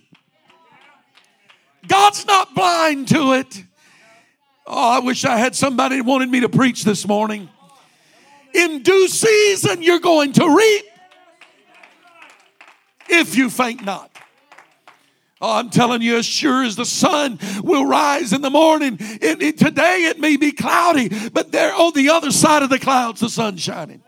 God's 1.87 2.25
not 2.25 2.55
blind 2.55 3.09
to 3.09 3.35
it. 3.35 3.65
Oh, 4.67 4.97
I 4.97 5.01
wish 5.01 5.27
I 5.27 5.37
had 5.37 5.55
somebody 5.55 5.99
that 5.99 6.07
wanted 6.07 6.31
me 6.31 6.41
to 6.41 6.49
preach 6.49 6.85
this 6.85 7.07
morning. 7.07 7.51
In 8.55 8.83
due 8.83 9.09
season, 9.09 9.83
you're 9.83 10.01
going 10.01 10.33
to 10.35 10.57
reap 10.57 10.87
if 13.13 13.37
you 13.37 13.51
faint 13.51 13.85
not. 13.85 14.11
Oh, 15.41 15.57
I'm 15.57 15.71
telling 15.71 16.03
you, 16.03 16.19
as 16.19 16.25
sure 16.25 16.63
as 16.63 16.77
the 16.77 16.85
sun 16.85 17.41
will 17.63 17.85
rise 17.85 18.33
in 18.33 18.43
the 18.43 18.51
morning, 18.51 18.97
it, 19.01 19.43
it, 19.43 19.59
today 19.59 20.05
it 20.05 20.21
may 20.21 20.37
be 20.37 20.53
cloudy, 20.53 21.11
but 21.31 21.51
there 21.51 21.75
on 21.75 21.93
the 21.95 22.11
other 22.11 22.31
side 22.31 22.63
of 22.63 22.71
the 22.71 22.79
clouds, 22.79 23.21
the 23.21 23.29
sun's 23.29 23.61
shining. 23.61 24.03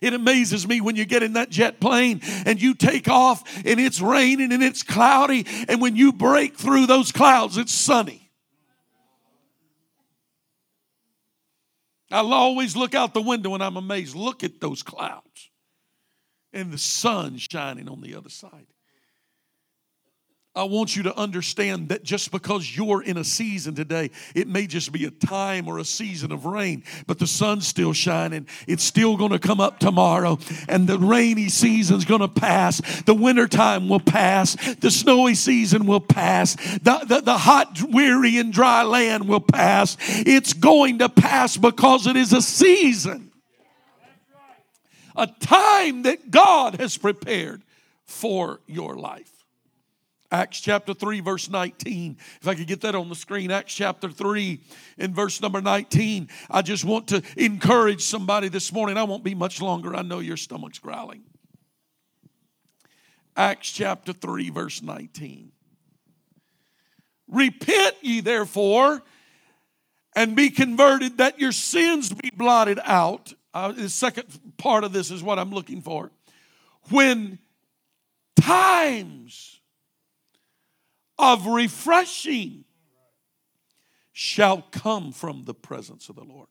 It 0.00 0.14
amazes 0.14 0.68
me 0.68 0.80
when 0.80 0.94
you 0.94 1.04
get 1.04 1.24
in 1.24 1.32
that 1.32 1.50
jet 1.50 1.80
plane 1.80 2.20
and 2.44 2.62
you 2.62 2.74
take 2.74 3.08
off 3.08 3.42
and 3.66 3.80
it's 3.80 4.00
raining 4.00 4.52
and 4.52 4.62
it's 4.62 4.84
cloudy, 4.84 5.44
and 5.68 5.80
when 5.80 5.96
you 5.96 6.12
break 6.12 6.56
through 6.56 6.86
those 6.86 7.10
clouds, 7.10 7.56
it's 7.56 7.72
sunny. 7.72 8.30
I'll 12.12 12.32
always 12.32 12.76
look 12.76 12.94
out 12.94 13.14
the 13.14 13.22
window 13.22 13.52
and 13.54 13.64
I'm 13.64 13.76
amazed. 13.76 14.14
Look 14.14 14.44
at 14.44 14.60
those 14.60 14.84
clouds 14.84 15.45
and 16.56 16.72
the 16.72 16.78
sun 16.78 17.36
shining 17.36 17.88
on 17.88 18.00
the 18.00 18.14
other 18.14 18.30
side. 18.30 18.66
I 20.54 20.64
want 20.64 20.96
you 20.96 21.02
to 21.02 21.14
understand 21.14 21.90
that 21.90 22.02
just 22.02 22.30
because 22.30 22.74
you're 22.74 23.02
in 23.02 23.18
a 23.18 23.24
season 23.24 23.74
today, 23.74 24.10
it 24.34 24.48
may 24.48 24.66
just 24.66 24.90
be 24.90 25.04
a 25.04 25.10
time 25.10 25.68
or 25.68 25.78
a 25.78 25.84
season 25.84 26.32
of 26.32 26.46
rain, 26.46 26.82
but 27.06 27.18
the 27.18 27.26
sun's 27.26 27.66
still 27.66 27.92
shining. 27.92 28.46
It's 28.66 28.82
still 28.82 29.18
going 29.18 29.32
to 29.32 29.38
come 29.38 29.60
up 29.60 29.78
tomorrow, 29.78 30.38
and 30.66 30.88
the 30.88 30.98
rainy 30.98 31.50
season's 31.50 32.06
going 32.06 32.22
to 32.22 32.28
pass. 32.28 32.80
The 33.02 33.12
wintertime 33.12 33.90
will 33.90 34.00
pass. 34.00 34.54
The 34.76 34.90
snowy 34.90 35.34
season 35.34 35.84
will 35.84 36.00
pass. 36.00 36.54
The, 36.54 37.04
the, 37.06 37.20
the 37.20 37.36
hot, 37.36 37.82
weary, 37.82 38.38
and 38.38 38.50
dry 38.50 38.82
land 38.82 39.28
will 39.28 39.40
pass. 39.40 39.98
It's 40.00 40.54
going 40.54 41.00
to 41.00 41.10
pass 41.10 41.58
because 41.58 42.06
it 42.06 42.16
is 42.16 42.32
a 42.32 42.40
season, 42.40 43.25
a 45.16 45.26
time 45.26 46.02
that 46.02 46.30
God 46.30 46.76
has 46.80 46.96
prepared 46.96 47.62
for 48.04 48.60
your 48.66 48.96
life. 48.96 49.32
Acts 50.30 50.60
chapter 50.60 50.92
3, 50.92 51.20
verse 51.20 51.48
19. 51.48 52.16
If 52.40 52.48
I 52.48 52.54
could 52.54 52.66
get 52.66 52.80
that 52.80 52.94
on 52.94 53.08
the 53.08 53.14
screen, 53.14 53.50
Acts 53.50 53.74
chapter 53.74 54.10
3 54.10 54.60
in 54.98 55.14
verse 55.14 55.40
number 55.40 55.60
19. 55.60 56.28
I 56.50 56.62
just 56.62 56.84
want 56.84 57.08
to 57.08 57.22
encourage 57.36 58.02
somebody 58.02 58.48
this 58.48 58.72
morning. 58.72 58.96
I 58.96 59.04
won't 59.04 59.24
be 59.24 59.34
much 59.34 59.62
longer. 59.62 59.94
I 59.94 60.02
know 60.02 60.18
your 60.18 60.36
stomach's 60.36 60.78
growling. 60.78 61.22
Acts 63.36 63.70
chapter 63.70 64.12
3, 64.12 64.50
verse 64.50 64.82
19. 64.82 65.52
Repent 67.28 67.94
ye 68.00 68.20
therefore 68.20 69.02
and 70.14 70.34
be 70.34 70.50
converted 70.50 71.18
that 71.18 71.38
your 71.38 71.52
sins 71.52 72.12
be 72.12 72.30
blotted 72.34 72.80
out. 72.84 73.34
Uh, 73.56 73.72
the 73.72 73.88
second 73.88 74.26
part 74.58 74.84
of 74.84 74.92
this 74.92 75.10
is 75.10 75.22
what 75.22 75.38
I'm 75.38 75.50
looking 75.50 75.80
for. 75.80 76.10
When 76.90 77.38
times 78.38 79.62
of 81.18 81.46
refreshing 81.46 82.64
shall 84.12 84.60
come 84.60 85.10
from 85.10 85.44
the 85.46 85.54
presence 85.54 86.10
of 86.10 86.16
the 86.16 86.22
Lord. 86.24 86.48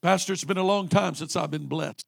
Pastor, 0.00 0.32
it's 0.32 0.42
been 0.42 0.56
a 0.56 0.64
long 0.64 0.88
time 0.88 1.14
since 1.14 1.36
I've 1.36 1.52
been 1.52 1.68
blessed. 1.68 2.04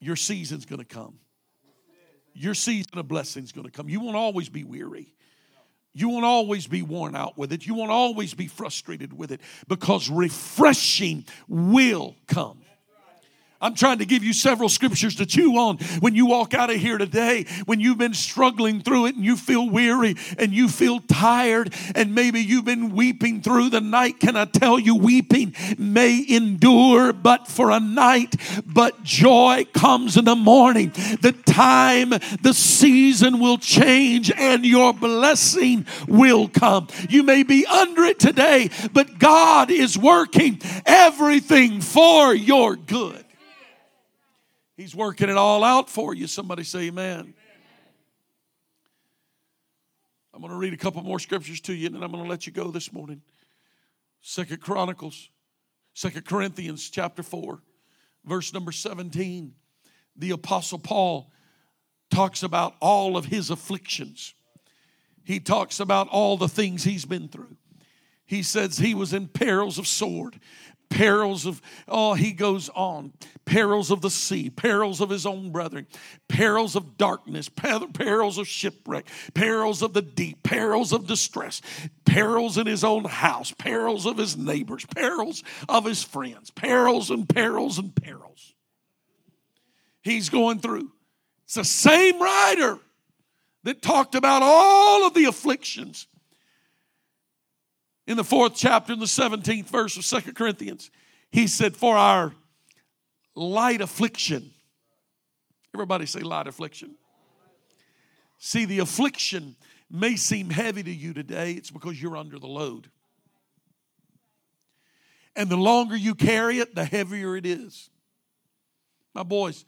Your 0.00 0.16
season's 0.16 0.66
going 0.66 0.80
to 0.80 0.84
come. 0.84 1.14
Your 2.34 2.52
season 2.52 2.98
of 2.98 3.08
blessing 3.08 3.42
is 3.42 3.52
going 3.52 3.64
to 3.64 3.72
come. 3.72 3.88
You 3.88 4.00
won't 4.00 4.16
always 4.16 4.50
be 4.50 4.64
weary. 4.64 5.14
You 5.94 6.08
won't 6.08 6.24
always 6.24 6.66
be 6.66 6.82
worn 6.82 7.14
out 7.14 7.36
with 7.36 7.52
it. 7.52 7.66
You 7.66 7.74
won't 7.74 7.90
always 7.90 8.34
be 8.34 8.46
frustrated 8.46 9.12
with 9.12 9.30
it 9.30 9.40
because 9.68 10.08
refreshing 10.08 11.26
will 11.48 12.16
come. 12.26 12.62
I'm 13.62 13.76
trying 13.76 13.98
to 13.98 14.04
give 14.04 14.24
you 14.24 14.32
several 14.32 14.68
scriptures 14.68 15.14
to 15.16 15.26
chew 15.26 15.56
on 15.56 15.78
when 16.00 16.16
you 16.16 16.26
walk 16.26 16.52
out 16.52 16.68
of 16.68 16.76
here 16.76 16.98
today, 16.98 17.46
when 17.64 17.78
you've 17.78 17.96
been 17.96 18.12
struggling 18.12 18.80
through 18.80 19.06
it 19.06 19.14
and 19.14 19.24
you 19.24 19.36
feel 19.36 19.70
weary 19.70 20.16
and 20.36 20.52
you 20.52 20.68
feel 20.68 20.98
tired 20.98 21.72
and 21.94 22.12
maybe 22.12 22.40
you've 22.40 22.64
been 22.64 22.92
weeping 22.92 23.40
through 23.40 23.70
the 23.70 23.80
night. 23.80 24.18
Can 24.18 24.36
I 24.36 24.46
tell 24.46 24.80
you, 24.80 24.96
weeping 24.96 25.54
may 25.78 26.24
endure 26.28 27.12
but 27.12 27.46
for 27.46 27.70
a 27.70 27.78
night, 27.78 28.34
but 28.66 29.04
joy 29.04 29.64
comes 29.72 30.16
in 30.16 30.24
the 30.24 30.34
morning. 30.34 30.90
The 31.20 31.32
time, 31.46 32.10
the 32.10 32.52
season 32.52 33.38
will 33.38 33.58
change 33.58 34.32
and 34.32 34.66
your 34.66 34.92
blessing 34.92 35.86
will 36.08 36.48
come. 36.48 36.88
You 37.08 37.22
may 37.22 37.44
be 37.44 37.64
under 37.66 38.02
it 38.02 38.18
today, 38.18 38.70
but 38.92 39.20
God 39.20 39.70
is 39.70 39.96
working 39.96 40.60
everything 40.84 41.80
for 41.80 42.34
your 42.34 42.74
good. 42.74 43.21
He's 44.82 44.96
working 44.96 45.28
it 45.28 45.36
all 45.36 45.62
out 45.62 45.88
for 45.88 46.12
you. 46.12 46.26
Somebody 46.26 46.64
say 46.64 46.88
amen. 46.88 47.34
I'm 50.34 50.40
going 50.40 50.50
to 50.50 50.58
read 50.58 50.72
a 50.72 50.76
couple 50.76 51.00
more 51.04 51.20
scriptures 51.20 51.60
to 51.60 51.72
you 51.72 51.86
and 51.86 51.94
then 51.94 52.02
I'm 52.02 52.10
going 52.10 52.24
to 52.24 52.28
let 52.28 52.48
you 52.48 52.52
go 52.52 52.72
this 52.72 52.92
morning. 52.92 53.22
Second 54.22 54.60
Chronicles, 54.60 55.30
Second 55.94 56.24
Corinthians 56.24 56.90
chapter 56.90 57.22
4, 57.22 57.62
verse 58.24 58.52
number 58.52 58.72
17. 58.72 59.54
The 60.16 60.32
apostle 60.32 60.80
Paul 60.80 61.30
talks 62.10 62.42
about 62.42 62.74
all 62.80 63.16
of 63.16 63.26
his 63.26 63.50
afflictions. 63.50 64.34
He 65.22 65.38
talks 65.38 65.78
about 65.78 66.08
all 66.08 66.36
the 66.36 66.48
things 66.48 66.82
he's 66.82 67.04
been 67.04 67.28
through. 67.28 67.56
He 68.24 68.42
says 68.42 68.78
he 68.78 68.94
was 68.94 69.12
in 69.12 69.28
perils 69.28 69.78
of 69.78 69.86
sword, 69.86 70.40
perils 70.92 71.46
of, 71.46 71.62
oh, 71.88 72.12
he 72.12 72.32
goes 72.32 72.68
on, 72.68 73.12
perils 73.46 73.90
of 73.90 74.02
the 74.02 74.10
sea, 74.10 74.50
perils 74.50 75.00
of 75.00 75.08
his 75.08 75.24
own 75.24 75.50
brethren, 75.50 75.86
perils 76.28 76.76
of 76.76 76.98
darkness, 76.98 77.48
perils 77.48 78.36
of 78.36 78.46
shipwreck, 78.46 79.06
perils 79.32 79.80
of 79.80 79.94
the 79.94 80.02
deep, 80.02 80.42
perils 80.42 80.92
of 80.92 81.06
distress, 81.06 81.62
perils 82.04 82.58
in 82.58 82.66
his 82.66 82.84
own 82.84 83.04
house, 83.04 83.52
perils 83.52 84.04
of 84.04 84.18
his 84.18 84.36
neighbors, 84.36 84.84
perils 84.84 85.42
of 85.66 85.86
his 85.86 86.02
friends, 86.02 86.50
perils 86.50 87.10
and 87.10 87.26
perils 87.26 87.78
and 87.78 87.94
perils. 87.94 88.52
He's 90.02 90.28
going 90.28 90.58
through. 90.58 90.92
It's 91.44 91.54
the 91.54 91.64
same 91.64 92.20
writer 92.20 92.78
that 93.64 93.80
talked 93.80 94.14
about 94.14 94.42
all 94.42 95.06
of 95.06 95.14
the 95.14 95.24
afflictions 95.24 96.06
in 98.06 98.16
the 98.16 98.24
fourth 98.24 98.54
chapter, 98.56 98.92
in 98.92 98.98
the 98.98 99.06
17th 99.06 99.66
verse 99.66 99.96
of 99.96 100.04
Second 100.04 100.34
Corinthians, 100.34 100.90
he 101.30 101.46
said, 101.46 101.76
For 101.76 101.96
our 101.96 102.34
light 103.34 103.80
affliction. 103.80 104.50
Everybody 105.74 106.06
say 106.06 106.20
light 106.20 106.46
affliction. 106.46 106.96
See, 108.38 108.64
the 108.64 108.80
affliction 108.80 109.56
may 109.90 110.16
seem 110.16 110.50
heavy 110.50 110.82
to 110.82 110.92
you 110.92 111.12
today, 111.12 111.52
it's 111.52 111.70
because 111.70 112.00
you're 112.00 112.16
under 112.16 112.38
the 112.38 112.46
load. 112.46 112.90
And 115.36 115.48
the 115.48 115.56
longer 115.56 115.96
you 115.96 116.14
carry 116.14 116.58
it, 116.58 116.74
the 116.74 116.84
heavier 116.84 117.36
it 117.36 117.46
is. 117.46 117.88
My 119.14 119.22
boys, 119.22 119.64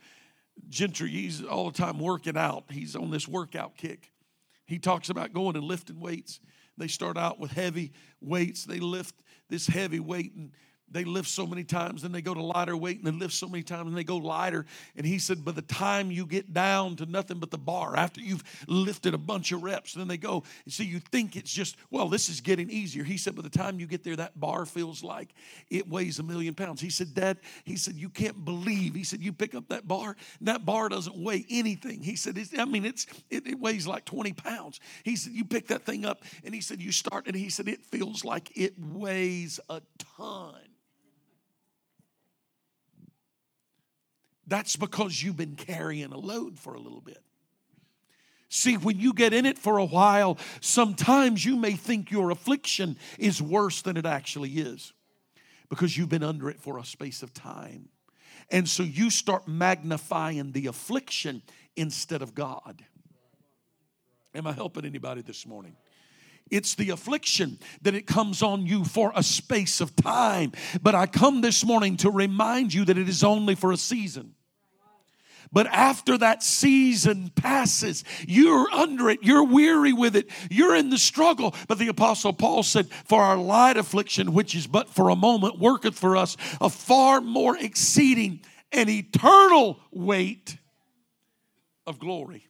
Gentry, 0.69 1.09
he's 1.09 1.43
all 1.43 1.71
the 1.71 1.77
time 1.77 1.99
working 1.99 2.37
out. 2.37 2.65
He's 2.69 2.95
on 2.95 3.11
this 3.11 3.27
workout 3.27 3.77
kick. 3.77 4.11
He 4.65 4.79
talks 4.79 5.09
about 5.09 5.33
going 5.33 5.55
and 5.55 5.65
lifting 5.65 5.99
weights. 5.99 6.39
They 6.77 6.87
start 6.87 7.17
out 7.17 7.39
with 7.39 7.51
heavy 7.51 7.93
weights. 8.21 8.65
They 8.65 8.79
lift 8.79 9.15
this 9.49 9.67
heavy 9.67 9.99
weight 9.99 10.33
and 10.35 10.51
they 10.91 11.03
lift 11.03 11.29
so 11.29 11.45
many 11.45 11.63
times, 11.63 12.01
then 12.03 12.11
they 12.11 12.21
go 12.21 12.33
to 12.33 12.41
lighter 12.41 12.77
weight 12.77 12.97
and 12.97 13.07
they 13.07 13.11
lift 13.11 13.33
so 13.33 13.47
many 13.47 13.63
times 13.63 13.87
and 13.87 13.97
they 13.97 14.03
go 14.03 14.17
lighter. 14.17 14.65
And 14.95 15.05
he 15.05 15.19
said, 15.19 15.43
by 15.43 15.51
the 15.51 15.61
time 15.63 16.11
you 16.11 16.25
get 16.25 16.53
down 16.53 16.95
to 16.97 17.05
nothing 17.05 17.39
but 17.39 17.51
the 17.51 17.57
bar, 17.57 17.97
after 17.97 18.21
you've 18.21 18.43
lifted 18.67 19.13
a 19.13 19.17
bunch 19.17 19.51
of 19.51 19.63
reps, 19.63 19.93
then 19.93 20.07
they 20.07 20.17
go, 20.17 20.43
and 20.63 20.73
see, 20.73 20.85
you 20.85 20.99
think 20.99 21.35
it's 21.35 21.51
just, 21.51 21.75
well, 21.89 22.07
this 22.07 22.29
is 22.29 22.39
getting 22.39 22.69
easier. 22.69 23.03
He 23.03 23.17
said, 23.17 23.35
by 23.35 23.41
the 23.41 23.49
time 23.49 23.79
you 23.79 23.87
get 23.87 24.03
there, 24.03 24.15
that 24.15 24.39
bar 24.39 24.65
feels 24.65 25.03
like 25.03 25.33
it 25.69 25.87
weighs 25.89 26.19
a 26.19 26.23
million 26.23 26.53
pounds. 26.53 26.81
He 26.81 26.89
said, 26.89 27.13
Dad, 27.13 27.39
he 27.63 27.75
said, 27.75 27.95
you 27.95 28.09
can't 28.09 28.45
believe. 28.45 28.95
He 28.95 29.03
said, 29.03 29.21
you 29.21 29.33
pick 29.33 29.55
up 29.55 29.67
that 29.69 29.87
bar, 29.87 30.15
and 30.39 30.47
that 30.47 30.65
bar 30.65 30.89
doesn't 30.89 31.17
weigh 31.17 31.45
anything. 31.49 32.01
He 32.01 32.15
said, 32.15 32.37
I 32.57 32.65
mean, 32.65 32.85
it's 32.85 33.07
it, 33.29 33.47
it 33.47 33.59
weighs 33.59 33.87
like 33.87 34.05
20 34.05 34.33
pounds. 34.33 34.79
He 35.03 35.15
said, 35.15 35.33
you 35.33 35.45
pick 35.45 35.67
that 35.67 35.83
thing 35.83 36.05
up, 36.05 36.23
and 36.43 36.53
he 36.53 36.61
said, 36.61 36.81
you 36.81 36.91
start, 36.91 37.27
and 37.27 37.35
he 37.35 37.49
said, 37.49 37.67
it 37.67 37.83
feels 37.85 38.23
like 38.23 38.51
it 38.55 38.73
weighs 38.77 39.59
a 39.69 39.81
ton. 40.17 40.55
That's 44.47 44.75
because 44.75 45.21
you've 45.21 45.37
been 45.37 45.55
carrying 45.55 46.11
a 46.11 46.17
load 46.17 46.59
for 46.59 46.75
a 46.75 46.79
little 46.79 47.01
bit. 47.01 47.21
See, 48.49 48.77
when 48.77 48.99
you 48.99 49.13
get 49.13 49.33
in 49.33 49.45
it 49.45 49.57
for 49.57 49.77
a 49.77 49.85
while, 49.85 50.37
sometimes 50.61 51.43
you 51.43 51.57
may 51.57 51.73
think 51.73 52.11
your 52.11 52.31
affliction 52.31 52.97
is 53.17 53.41
worse 53.41 53.81
than 53.81 53.97
it 53.97 54.05
actually 54.05 54.51
is 54.51 54.93
because 55.69 55.97
you've 55.97 56.09
been 56.09 56.23
under 56.23 56.49
it 56.49 56.59
for 56.59 56.77
a 56.77 56.85
space 56.85 57.23
of 57.23 57.33
time. 57.33 57.89
And 58.51 58.69
so 58.69 58.83
you 58.83 59.09
start 59.09 59.47
magnifying 59.47 60.51
the 60.51 60.67
affliction 60.67 61.41
instead 61.75 62.21
of 62.21 62.35
God. 62.35 62.83
Am 64.35 64.45
I 64.45 64.51
helping 64.51 64.85
anybody 64.85 65.21
this 65.21 65.45
morning? 65.47 65.75
It's 66.51 66.75
the 66.75 66.91
affliction 66.91 67.59
that 67.81 67.95
it 67.95 68.05
comes 68.05 68.43
on 68.43 68.65
you 68.65 68.85
for 68.85 69.11
a 69.15 69.23
space 69.23 69.81
of 69.81 69.95
time. 69.95 70.51
But 70.81 70.93
I 70.93 71.07
come 71.07 71.41
this 71.41 71.65
morning 71.65 71.97
to 71.97 72.11
remind 72.11 72.73
you 72.73 72.85
that 72.85 72.97
it 72.97 73.09
is 73.09 73.23
only 73.23 73.55
for 73.55 73.71
a 73.71 73.77
season. 73.77 74.35
But 75.51 75.67
after 75.67 76.17
that 76.17 76.43
season 76.43 77.31
passes, 77.35 78.03
you're 78.27 78.69
under 78.71 79.09
it, 79.09 79.19
you're 79.21 79.45
weary 79.45 79.93
with 79.93 80.15
it, 80.15 80.29
you're 80.49 80.75
in 80.75 80.89
the 80.89 80.97
struggle. 80.97 81.55
But 81.67 81.77
the 81.77 81.87
Apostle 81.87 82.33
Paul 82.33 82.63
said, 82.63 82.89
For 83.05 83.21
our 83.21 83.37
light 83.37 83.77
affliction, 83.77 84.33
which 84.33 84.55
is 84.55 84.67
but 84.67 84.89
for 84.89 85.09
a 85.09 85.15
moment, 85.15 85.59
worketh 85.59 85.97
for 85.97 86.17
us 86.17 86.35
a 86.59 86.69
far 86.69 87.21
more 87.21 87.57
exceeding 87.57 88.41
and 88.71 88.89
eternal 88.89 89.79
weight 89.91 90.57
of 91.87 91.99
glory. 91.99 92.47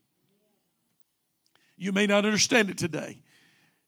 You 1.78 1.92
may 1.92 2.08
not 2.08 2.26
understand 2.26 2.70
it 2.70 2.78
today. 2.78 3.20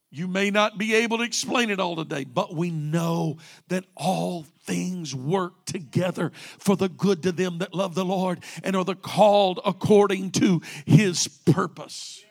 You 0.10 0.28
may 0.28 0.52
not 0.52 0.78
be 0.78 0.96
able 0.96 1.17
to 1.17 1.24
explain 1.24 1.70
it 1.70 1.80
all 1.80 1.98
today, 1.98 2.24
but 2.24 2.56
we 2.56 2.72
know 2.72 3.38
that 3.67 3.84
all 3.96 4.43
things 4.63 5.13
work 5.13 5.65
together 5.65 6.32
for 6.60 6.78
the 6.78 6.88
good 6.88 7.24
to 7.24 7.32
them 7.34 7.58
that 7.58 7.74
love 7.74 7.93
the 7.93 8.06
Lord 8.06 8.39
and 8.63 8.76
are 8.76 8.86
the 8.86 8.96
called 8.96 9.60
according 9.65 10.32
to 10.32 10.62
his 10.86 11.28
purpose. 11.28 12.24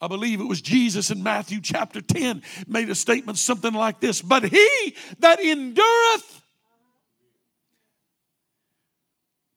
I 0.00 0.08
believe 0.08 0.40
it 0.40 0.48
was 0.48 0.62
Jesus 0.62 1.10
in 1.10 1.22
Matthew 1.22 1.60
chapter 1.60 2.00
10 2.00 2.42
made 2.66 2.88
a 2.88 2.94
statement 2.94 3.38
something 3.38 3.72
like 3.72 4.00
this 4.00 4.22
But 4.22 4.44
he 4.44 4.96
that 5.20 5.40
endureth 5.40 6.42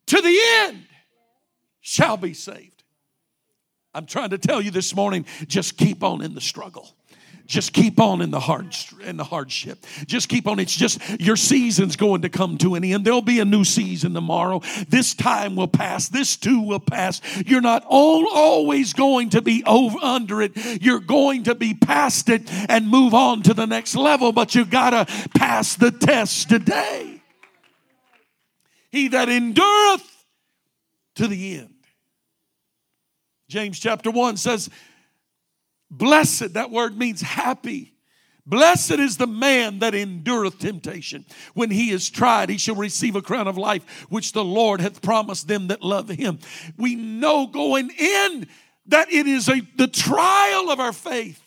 to 0.08 0.21
the 0.21 0.39
end 0.60 0.86
shall 1.80 2.17
be 2.17 2.34
saved. 2.34 2.81
I'm 3.93 4.06
trying 4.06 4.30
to 4.30 4.38
tell 4.38 4.62
you 4.62 4.71
this 4.71 4.95
morning 4.95 5.25
just 5.47 5.77
keep 5.77 6.04
on 6.04 6.21
in 6.21 6.34
the 6.34 6.41
struggle. 6.41 6.95
Just 7.51 7.73
keep 7.73 7.99
on 7.99 8.21
in 8.21 8.32
the 8.32 8.39
hard 8.39 8.73
in 9.01 9.17
the 9.17 9.25
hardship. 9.25 9.86
Just 10.06 10.30
keep 10.30 10.47
on. 10.47 10.58
It's 10.58 10.73
just 10.73 11.01
your 11.19 11.36
season's 11.36 11.97
going 11.97 12.21
to 12.21 12.30
come 12.30 12.58
to 12.60 12.75
an 12.75 12.86
end. 12.86 13.04
There'll 13.04 13.21
be 13.21 13.41
a 13.41 13.45
new 13.45 13.65
season 13.65 14.13
tomorrow. 14.13 14.62
This 14.88 15.13
time 15.13 15.58
will 15.58 15.67
pass. 15.67 16.08
This 16.08 16.38
too 16.38 16.62
will 16.62 16.80
pass. 16.80 17.19
You're 17.45 17.60
not 17.60 17.84
all, 17.89 18.25
always 18.34 18.93
going 18.93 19.32
to 19.32 19.41
be 19.41 19.65
over 19.65 19.97
under 20.01 20.41
it. 20.41 20.82
You're 20.82 21.01
going 21.01 21.43
to 21.43 21.56
be 21.56 21.73
past 21.73 22.30
it 22.30 22.43
and 22.69 22.88
move 22.88 23.13
on 23.13 23.43
to 23.43 23.54
the 23.54 23.65
next 23.65 23.95
level. 23.95 24.32
But 24.32 24.56
you 24.56 24.63
gotta 24.63 25.06
pass 25.36 25.75
the 25.75 25.91
test 25.91 26.47
today. 26.47 27.21
He 28.91 29.10
that 29.10 29.27
endureth 29.27 30.25
to 31.15 31.27
the 31.27 31.58
end. 31.58 31.81
James 33.52 33.80
chapter 33.80 34.10
1 34.10 34.38
says, 34.38 34.70
Blessed, 35.90 36.54
that 36.54 36.72
word 36.72 36.98
means 36.98 37.22
happy. 37.22 37.94
Blessed 38.46 38.94
is 38.94 39.18
the 39.18 39.28
man 39.28 39.80
that 39.80 39.94
endureth 39.94 40.58
temptation. 40.58 41.26
When 41.54 41.70
he 41.70 41.92
is 41.92 42.10
tried, 42.10 42.50
he 42.50 42.58
shall 42.58 42.76
receive 42.76 43.18
a 43.18 43.22
crown 43.22 43.50
of 43.50 43.58
life, 43.58 44.06
which 44.10 44.32
the 44.32 44.44
Lord 44.44 44.80
hath 44.80 45.02
promised 45.02 45.50
them 45.50 45.68
that 45.68 45.84
love 45.84 46.08
him. 46.08 46.40
We 46.78 46.96
know 46.96 47.46
going 47.46 47.90
in 47.90 48.48
that 48.86 49.12
it 49.12 49.28
is 49.28 49.50
a, 49.50 49.62
the 49.76 49.88
trial 49.88 50.72
of 50.72 50.80
our 50.80 50.94
faith, 50.94 51.42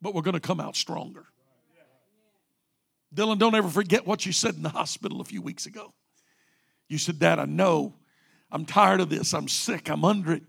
but 0.00 0.14
we're 0.14 0.22
going 0.22 0.32
to 0.32 0.40
come 0.40 0.60
out 0.60 0.76
stronger. 0.76 1.26
Dylan, 3.14 3.38
don't 3.38 3.54
ever 3.54 3.68
forget 3.68 4.06
what 4.06 4.24
you 4.24 4.32
said 4.32 4.54
in 4.54 4.62
the 4.62 4.70
hospital 4.70 5.20
a 5.20 5.24
few 5.24 5.42
weeks 5.42 5.66
ago. 5.66 5.92
You 6.88 6.96
said, 6.96 7.18
Dad, 7.18 7.38
I 7.38 7.44
know. 7.44 7.94
I'm 8.50 8.64
tired 8.64 9.00
of 9.00 9.10
this. 9.10 9.34
I'm 9.34 9.46
sick. 9.48 9.90
I'm 9.90 10.06
under 10.06 10.32
it. 10.32 10.42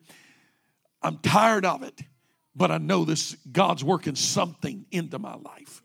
I'm 1.01 1.17
tired 1.17 1.65
of 1.65 1.83
it 1.83 2.01
but 2.59 2.71
I 2.71 2.77
know 2.77 3.05
this 3.05 3.35
God's 3.51 3.83
working 3.83 4.15
something 4.15 4.85
into 4.91 5.17
my 5.17 5.35
life. 5.35 5.81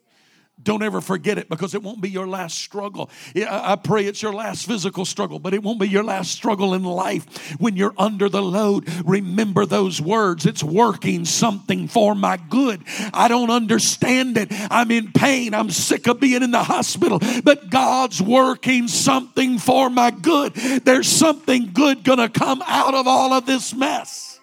Don't 0.62 0.82
ever 0.82 1.00
forget 1.00 1.36
it 1.36 1.48
because 1.48 1.74
it 1.74 1.82
won't 1.82 2.00
be 2.00 2.08
your 2.08 2.26
last 2.26 2.58
struggle. 2.58 3.10
I 3.36 3.76
pray 3.76 4.06
it's 4.06 4.22
your 4.22 4.32
last 4.32 4.66
physical 4.66 5.04
struggle, 5.04 5.38
but 5.38 5.52
it 5.52 5.62
won't 5.62 5.78
be 5.78 5.88
your 5.88 6.04
last 6.04 6.30
struggle 6.30 6.74
in 6.74 6.84
life. 6.84 7.54
When 7.60 7.76
you're 7.76 7.94
under 7.98 8.28
the 8.28 8.40
load, 8.40 8.88
remember 9.04 9.66
those 9.66 10.00
words. 10.00 10.46
It's 10.46 10.64
working 10.64 11.26
something 11.26 11.86
for 11.86 12.14
my 12.14 12.38
good. 12.48 12.82
I 13.12 13.28
don't 13.28 13.50
understand 13.50 14.38
it. 14.38 14.48
I'm 14.50 14.90
in 14.90 15.12
pain. 15.12 15.54
I'm 15.54 15.70
sick 15.70 16.06
of 16.06 16.18
being 16.18 16.42
in 16.42 16.52
the 16.52 16.64
hospital, 16.64 17.20
but 17.42 17.68
God's 17.68 18.22
working 18.22 18.88
something 18.88 19.58
for 19.58 19.90
my 19.90 20.12
good. 20.12 20.54
There's 20.54 21.08
something 21.08 21.72
good 21.74 22.04
going 22.04 22.20
to 22.20 22.28
come 22.28 22.62
out 22.66 22.94
of 22.94 23.06
all 23.06 23.32
of 23.32 23.44
this 23.44 23.74
mess. 23.74 24.33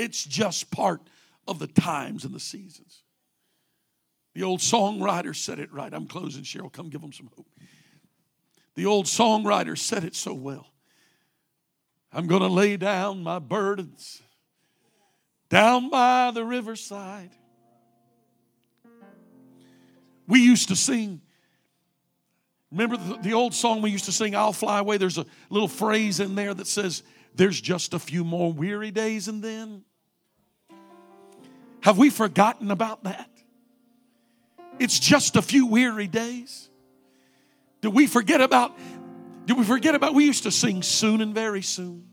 It's 0.00 0.24
just 0.24 0.70
part 0.70 1.02
of 1.46 1.58
the 1.58 1.66
times 1.66 2.24
and 2.24 2.34
the 2.34 2.40
seasons. 2.40 3.02
The 4.34 4.44
old 4.44 4.60
songwriter 4.60 5.36
said 5.36 5.58
it 5.58 5.70
right. 5.70 5.92
I'm 5.92 6.06
closing, 6.06 6.42
Cheryl. 6.42 6.72
Come 6.72 6.88
give 6.88 7.02
them 7.02 7.12
some 7.12 7.28
hope. 7.36 7.46
The 8.76 8.86
old 8.86 9.04
songwriter 9.04 9.76
said 9.76 10.04
it 10.04 10.16
so 10.16 10.32
well. 10.32 10.72
I'm 12.14 12.26
going 12.26 12.40
to 12.40 12.48
lay 12.48 12.78
down 12.78 13.22
my 13.22 13.38
burdens 13.40 14.22
down 15.50 15.90
by 15.90 16.30
the 16.30 16.44
riverside. 16.44 17.30
We 20.26 20.40
used 20.40 20.68
to 20.68 20.76
sing. 20.76 21.20
Remember 22.70 22.96
the, 22.96 23.18
the, 23.18 23.32
old 23.34 23.52
song 23.52 23.82
we 23.82 23.90
used 23.90 24.06
to 24.06 24.12
sing, 24.12 24.34
I'll 24.34 24.54
Fly 24.54 24.78
Away? 24.78 24.96
There's 24.96 25.18
a 25.18 25.26
little 25.50 25.68
phrase 25.68 26.20
in 26.20 26.36
there 26.36 26.54
that 26.54 26.68
says, 26.68 27.02
There's 27.34 27.60
just 27.60 27.92
a 27.92 27.98
few 27.98 28.24
more 28.24 28.50
weary 28.50 28.92
days 28.92 29.28
and 29.28 29.42
then 29.42 29.84
have 31.82 31.98
we 31.98 32.10
forgotten 32.10 32.70
about 32.70 33.04
that? 33.04 33.28
It's 34.78 34.98
just 34.98 35.36
a 35.36 35.42
few 35.42 35.66
weary 35.66 36.06
days. 36.06 36.68
Do 37.80 37.90
we 37.90 38.06
forget 38.06 38.40
about, 38.40 38.78
do 39.46 39.54
we 39.54 39.64
forget 39.64 39.94
about, 39.94 40.14
we 40.14 40.24
used 40.24 40.44
to 40.44 40.50
sing 40.50 40.82
soon 40.82 41.20
and 41.20 41.34
very 41.34 41.62
soon. 41.62 42.06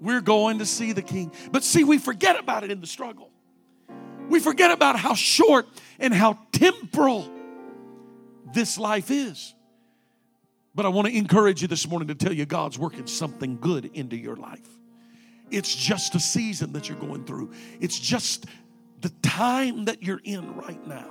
We're 0.00 0.20
going 0.20 0.58
to 0.58 0.66
see 0.66 0.92
the 0.92 1.02
King. 1.02 1.32
But 1.52 1.62
see, 1.62 1.84
we 1.84 1.98
forget 1.98 2.38
about 2.38 2.64
it 2.64 2.70
in 2.70 2.80
the 2.80 2.86
struggle. 2.86 3.30
We 4.28 4.40
forget 4.40 4.70
about 4.70 4.96
how 4.96 5.14
short 5.14 5.68
and 5.98 6.14
how 6.14 6.38
temporal 6.52 7.30
this 8.54 8.78
life 8.78 9.10
is. 9.10 9.54
But 10.74 10.86
I 10.86 10.88
want 10.88 11.08
to 11.08 11.16
encourage 11.16 11.62
you 11.62 11.68
this 11.68 11.86
morning 11.86 12.08
to 12.08 12.14
tell 12.14 12.32
you 12.32 12.46
God's 12.46 12.78
working 12.78 13.06
something 13.06 13.58
good 13.60 13.90
into 13.94 14.16
your 14.16 14.36
life. 14.36 14.79
It's 15.50 15.74
just 15.74 16.14
a 16.14 16.20
season 16.20 16.72
that 16.72 16.88
you're 16.88 16.98
going 16.98 17.24
through, 17.24 17.52
it's 17.80 17.98
just 17.98 18.46
the 19.00 19.10
time 19.22 19.86
that 19.86 20.02
you're 20.02 20.20
in 20.22 20.54
right 20.56 20.86
now. 20.86 21.10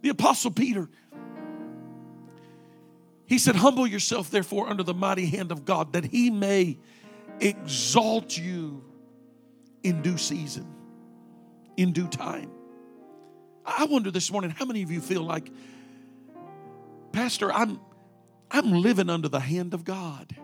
The 0.00 0.08
Apostle 0.08 0.50
Peter, 0.50 0.88
he 3.26 3.38
said, 3.38 3.54
Humble 3.54 3.86
yourself, 3.86 4.30
therefore, 4.30 4.68
under 4.68 4.82
the 4.82 4.94
mighty 4.94 5.26
hand 5.26 5.52
of 5.52 5.64
God, 5.64 5.92
that 5.92 6.04
he 6.04 6.30
may 6.30 6.78
exalt 7.40 8.36
you 8.36 8.82
in 9.82 10.02
due 10.02 10.18
season, 10.18 10.66
in 11.76 11.92
due 11.92 12.08
time. 12.08 12.50
I 13.64 13.84
wonder 13.84 14.10
this 14.10 14.30
morning, 14.30 14.50
how 14.50 14.64
many 14.64 14.82
of 14.82 14.90
you 14.90 15.00
feel 15.00 15.22
like, 15.22 15.50
Pastor, 17.12 17.52
I'm, 17.52 17.80
I'm 18.50 18.72
living 18.72 19.08
under 19.08 19.28
the 19.28 19.40
hand 19.40 19.72
of 19.74 19.84
God? 19.84 20.34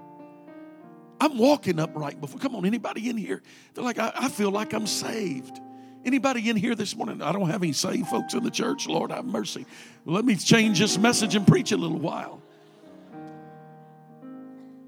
I'm 1.21 1.39
walking 1.39 1.79
upright 1.79 2.21
before. 2.21 2.41
Come 2.41 2.55
on, 2.55 2.65
anybody 2.65 3.09
in 3.09 3.17
here? 3.17 3.43
They're 3.75 3.85
like, 3.85 3.99
I, 3.99 4.13
I 4.15 4.29
feel 4.29 4.51
like 4.51 4.73
I'm 4.73 4.87
saved. 4.87 5.61
Anybody 6.05 6.49
in 6.49 6.57
here 6.57 6.75
this 6.75 6.97
morning? 6.97 7.21
I 7.23 7.33
don't 7.33 7.51
have 7.51 7.63
any 7.63 7.73
saved 7.73 8.07
folks 8.07 8.35
in 8.35 8.45
the 8.45 8.51
church. 8.51 8.87
Lord, 8.87 9.11
have 9.11 9.25
mercy. 9.25 9.67
Let 10.05 10.25
me 10.25 10.37
change 10.37 10.79
this 10.79 10.97
message 10.97 11.35
and 11.35 11.47
preach 11.47 11.73
a 11.73 11.77
little 11.77 11.99
while. 11.99 12.41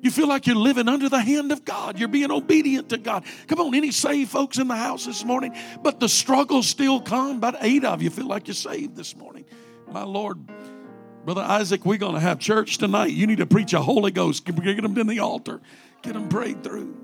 You 0.03 0.11
feel 0.11 0.29
like 0.29 0.47
you're 0.47 0.57
living 0.57 0.88
under 0.88 1.09
the 1.09 1.21
hand 1.21 1.53
of 1.53 1.64
God. 1.64 1.99
You're 1.99 2.09
being 2.09 2.31
obedient 2.31 2.88
to 2.90 2.99
God. 2.99 3.25
Come 3.49 3.61
on, 3.61 3.75
any 3.75 3.90
saved 3.90 4.31
folks 4.31 4.59
in 4.59 4.69
the 4.69 4.77
house 4.77 5.05
this 5.05 5.25
morning? 5.25 5.55
But 5.83 6.01
the 6.01 6.09
struggles 6.09 6.66
still 6.66 7.01
come. 7.01 7.37
About 7.37 7.57
eight 7.61 7.85
of 7.85 8.01
you 8.01 8.09
feel 8.09 8.27
like 8.27 8.47
you're 8.47 8.55
saved 8.55 8.97
this 8.97 9.14
morning. 9.14 9.45
My 9.90 10.05
Lord, 10.05 10.38
Brother 11.27 11.43
Isaac, 11.43 11.85
we're 11.85 11.99
going 11.99 12.14
to 12.14 12.21
have 12.21 12.38
church 12.38 12.79
tonight. 12.79 13.12
You 13.12 13.27
need 13.27 13.38
to 13.38 13.47
preach 13.47 13.75
a 13.75 13.81
Holy 13.83 14.11
Ghost. 14.11 14.47
Get 14.47 14.57
them 14.57 14.95
to 14.95 15.05
the 15.05 15.19
altar. 15.19 15.61
Get 16.03 16.15
them 16.15 16.29
prayed 16.29 16.63
through. 16.65 16.97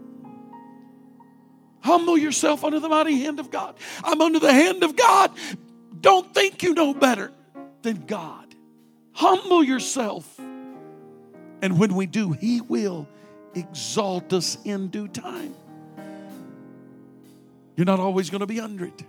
Humble 1.80 2.18
yourself 2.18 2.64
under 2.64 2.80
the 2.80 2.88
mighty 2.88 3.20
hand 3.20 3.38
of 3.38 3.50
God. 3.50 3.76
I'm 4.02 4.20
under 4.20 4.38
the 4.40 4.52
hand 4.52 4.82
of 4.82 4.96
God. 4.96 5.30
Don't 6.00 6.34
think 6.34 6.62
you 6.62 6.74
know 6.74 6.92
better 6.94 7.32
than 7.82 8.06
God. 8.06 8.54
Humble 9.12 9.62
yourself. 9.62 10.38
And 11.62 11.78
when 11.78 11.94
we 11.94 12.06
do, 12.06 12.32
He 12.32 12.60
will 12.60 13.08
exalt 13.54 14.32
us 14.32 14.58
in 14.64 14.88
due 14.88 15.08
time. 15.08 15.54
You're 17.76 17.86
not 17.86 18.00
always 18.00 18.30
going 18.30 18.40
to 18.40 18.46
be 18.46 18.60
under 18.60 18.86
it. 18.86 19.04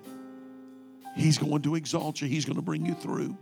He's 1.16 1.38
going 1.38 1.64
to 1.64 1.76
exalt 1.76 2.22
you, 2.22 2.28
He's 2.28 2.46
going 2.46 2.58
to 2.58 2.62
bring 2.62 2.86
you 2.86 2.94
through. 2.94 3.36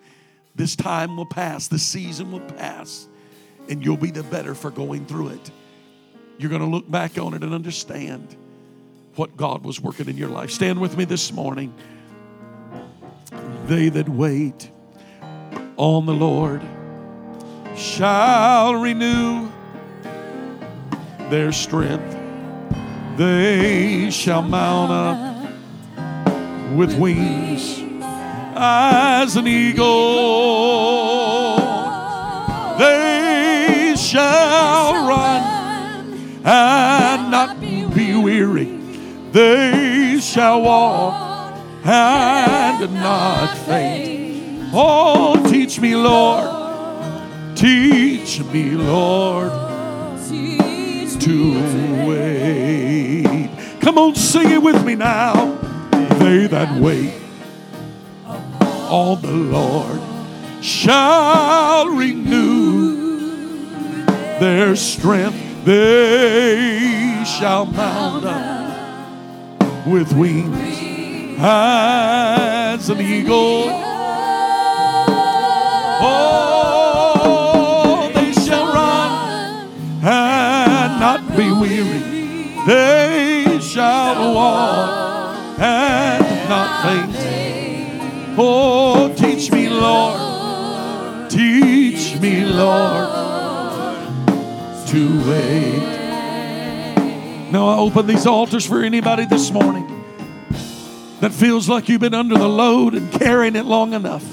This 0.55 0.75
time 0.75 1.17
will 1.17 1.25
pass, 1.25 1.67
this 1.67 1.83
season 1.83 2.31
will 2.31 2.39
pass, 2.39 3.09
and 3.67 3.83
you'll 3.83 3.97
be 3.97 4.11
the 4.11 4.23
better 4.23 4.55
for 4.55 4.71
going 4.71 5.05
through 5.05 5.29
it. 5.29 5.51
You're 6.37 6.49
going 6.49 6.61
to 6.61 6.67
look 6.67 6.89
back 6.89 7.17
on 7.17 7.33
it 7.33 7.43
and 7.43 7.53
understand 7.53 8.35
what 9.15 9.37
God 9.37 9.63
was 9.63 9.79
working 9.79 10.09
in 10.09 10.17
your 10.17 10.29
life. 10.29 10.51
Stand 10.51 10.79
with 10.79 10.97
me 10.97 11.05
this 11.05 11.31
morning. 11.31 11.73
They 13.65 13.89
that 13.89 14.09
wait 14.09 14.69
on 15.77 16.05
the 16.05 16.13
Lord 16.13 16.61
shall 17.75 18.75
renew 18.75 19.49
their 21.29 21.51
strength. 21.51 22.15
They 23.17 24.09
shall 24.11 24.41
mount 24.41 24.91
up 24.91 25.35
with 26.75 26.97
wings 26.99 27.81
as 28.57 29.35
an 29.35 29.47
eagle. 29.47 29.95
They 32.77 33.95
shall 33.97 35.07
run 35.07 35.34
and 36.45 37.31
not 37.31 37.59
be 37.59 38.15
weary. 38.15 38.65
They 39.31 40.19
shall 40.21 40.61
walk 40.61 41.57
and 41.83 42.93
not 42.93 43.57
faint. 43.57 44.69
Oh, 44.71 45.43
teach 45.49 45.79
me, 45.79 45.95
Lord. 45.95 46.47
Teach 47.55 48.41
me, 48.43 48.71
Lord, 48.71 49.51
to 51.19 52.07
wait. 52.07 53.49
Come 53.81 53.97
on, 53.97 54.15
sing 54.15 54.51
it 54.51 54.61
with 54.61 54.85
me 54.85 54.95
now. 54.95 55.55
They 56.19 56.47
that 56.47 56.79
wait 56.79 57.13
on 58.25 59.21
the 59.21 59.31
Lord 59.31 60.01
shall 60.61 61.87
renew 61.87 62.95
their 64.39 64.75
strength. 64.75 65.44
They 65.65 67.23
shall 67.25 67.65
mount 67.65 68.23
up 68.23 69.87
with 69.87 70.13
wings 70.13 71.39
as 71.39 72.87
an 72.87 73.01
eagle. 73.01 73.63
Oh, 76.87 78.11
they 78.13 78.31
shall 78.33 78.67
run 78.71 79.67
and 80.03 80.99
not 80.99 81.35
be 81.35 81.51
weary. 81.51 82.03
They 82.67 83.59
shall 83.59 84.35
walk 84.35 85.59
and 85.59 86.47
not 86.47 86.83
faint. 86.83 87.15
Oh, 88.37 89.11
teach 89.17 89.51
me, 89.51 89.69
Lord. 89.69 90.19
Teach 91.31 92.19
me, 92.21 92.45
Lord, 92.45 93.04
to 94.87 95.29
wait. 95.29 95.95
Now 97.51 97.69
I 97.69 97.77
open 97.77 98.07
these 98.07 98.25
altars 98.25 98.65
for 98.65 98.83
anybody 98.83 99.25
this 99.25 99.51
morning 99.51 99.87
that 101.21 101.31
feels 101.31 101.69
like 101.69 101.89
you've 101.89 102.01
been 102.01 102.13
under 102.13 102.37
the 102.37 102.47
load 102.47 102.93
and 102.93 103.11
carrying 103.11 103.55
it 103.55 103.65
long 103.65 103.93
enough. 103.93 104.23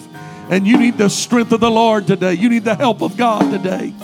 And 0.51 0.67
you 0.67 0.77
need 0.77 0.99
the 0.99 1.09
strength 1.09 1.53
of 1.53 1.61
the 1.61 1.71
Lord 1.71 2.07
today. 2.07 2.35
You 2.35 2.51
need 2.51 2.65
the 2.65 2.75
help 2.75 3.01
of 3.01 3.17
God 3.17 3.51
today 3.51 3.95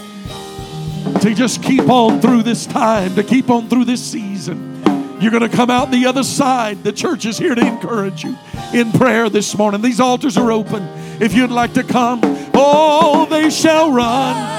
to 1.20 1.34
just 1.34 1.62
keep 1.62 1.88
on 1.88 2.20
through 2.20 2.44
this 2.44 2.64
time, 2.66 3.14
to 3.16 3.22
keep 3.22 3.50
on 3.50 3.68
through 3.68 3.84
this 3.84 4.02
season. 4.02 4.82
You're 5.20 5.32
going 5.32 5.48
to 5.48 5.54
come 5.54 5.68
out 5.68 5.90
the 5.90 6.06
other 6.06 6.22
side. 6.22 6.84
The 6.84 6.92
church 6.92 7.26
is 7.26 7.36
here 7.36 7.54
to 7.54 7.60
encourage 7.60 8.24
you 8.24 8.38
in 8.72 8.92
prayer 8.92 9.28
this 9.28 9.56
morning. 9.58 9.82
These 9.82 10.00
altars 10.00 10.36
are 10.36 10.52
open. 10.52 10.82
If 11.20 11.34
you'd 11.34 11.50
like 11.50 11.74
to 11.74 11.82
come, 11.82 12.20
oh, 12.54 13.26
they 13.28 13.50
shall 13.50 13.90
run 13.90 14.57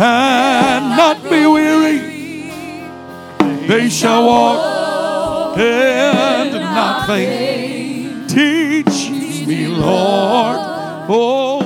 and 0.00 0.96
not 0.96 1.22
be 1.24 1.44
weary. 1.46 1.98
They 3.66 3.88
shall 3.88 4.24
walk 4.24 5.58
and 5.58 6.52
not 6.52 7.06
faint. 7.06 8.30
Teach 8.30 9.10
me, 9.46 9.66
Lord. 9.66 10.56
Oh, 11.10 11.57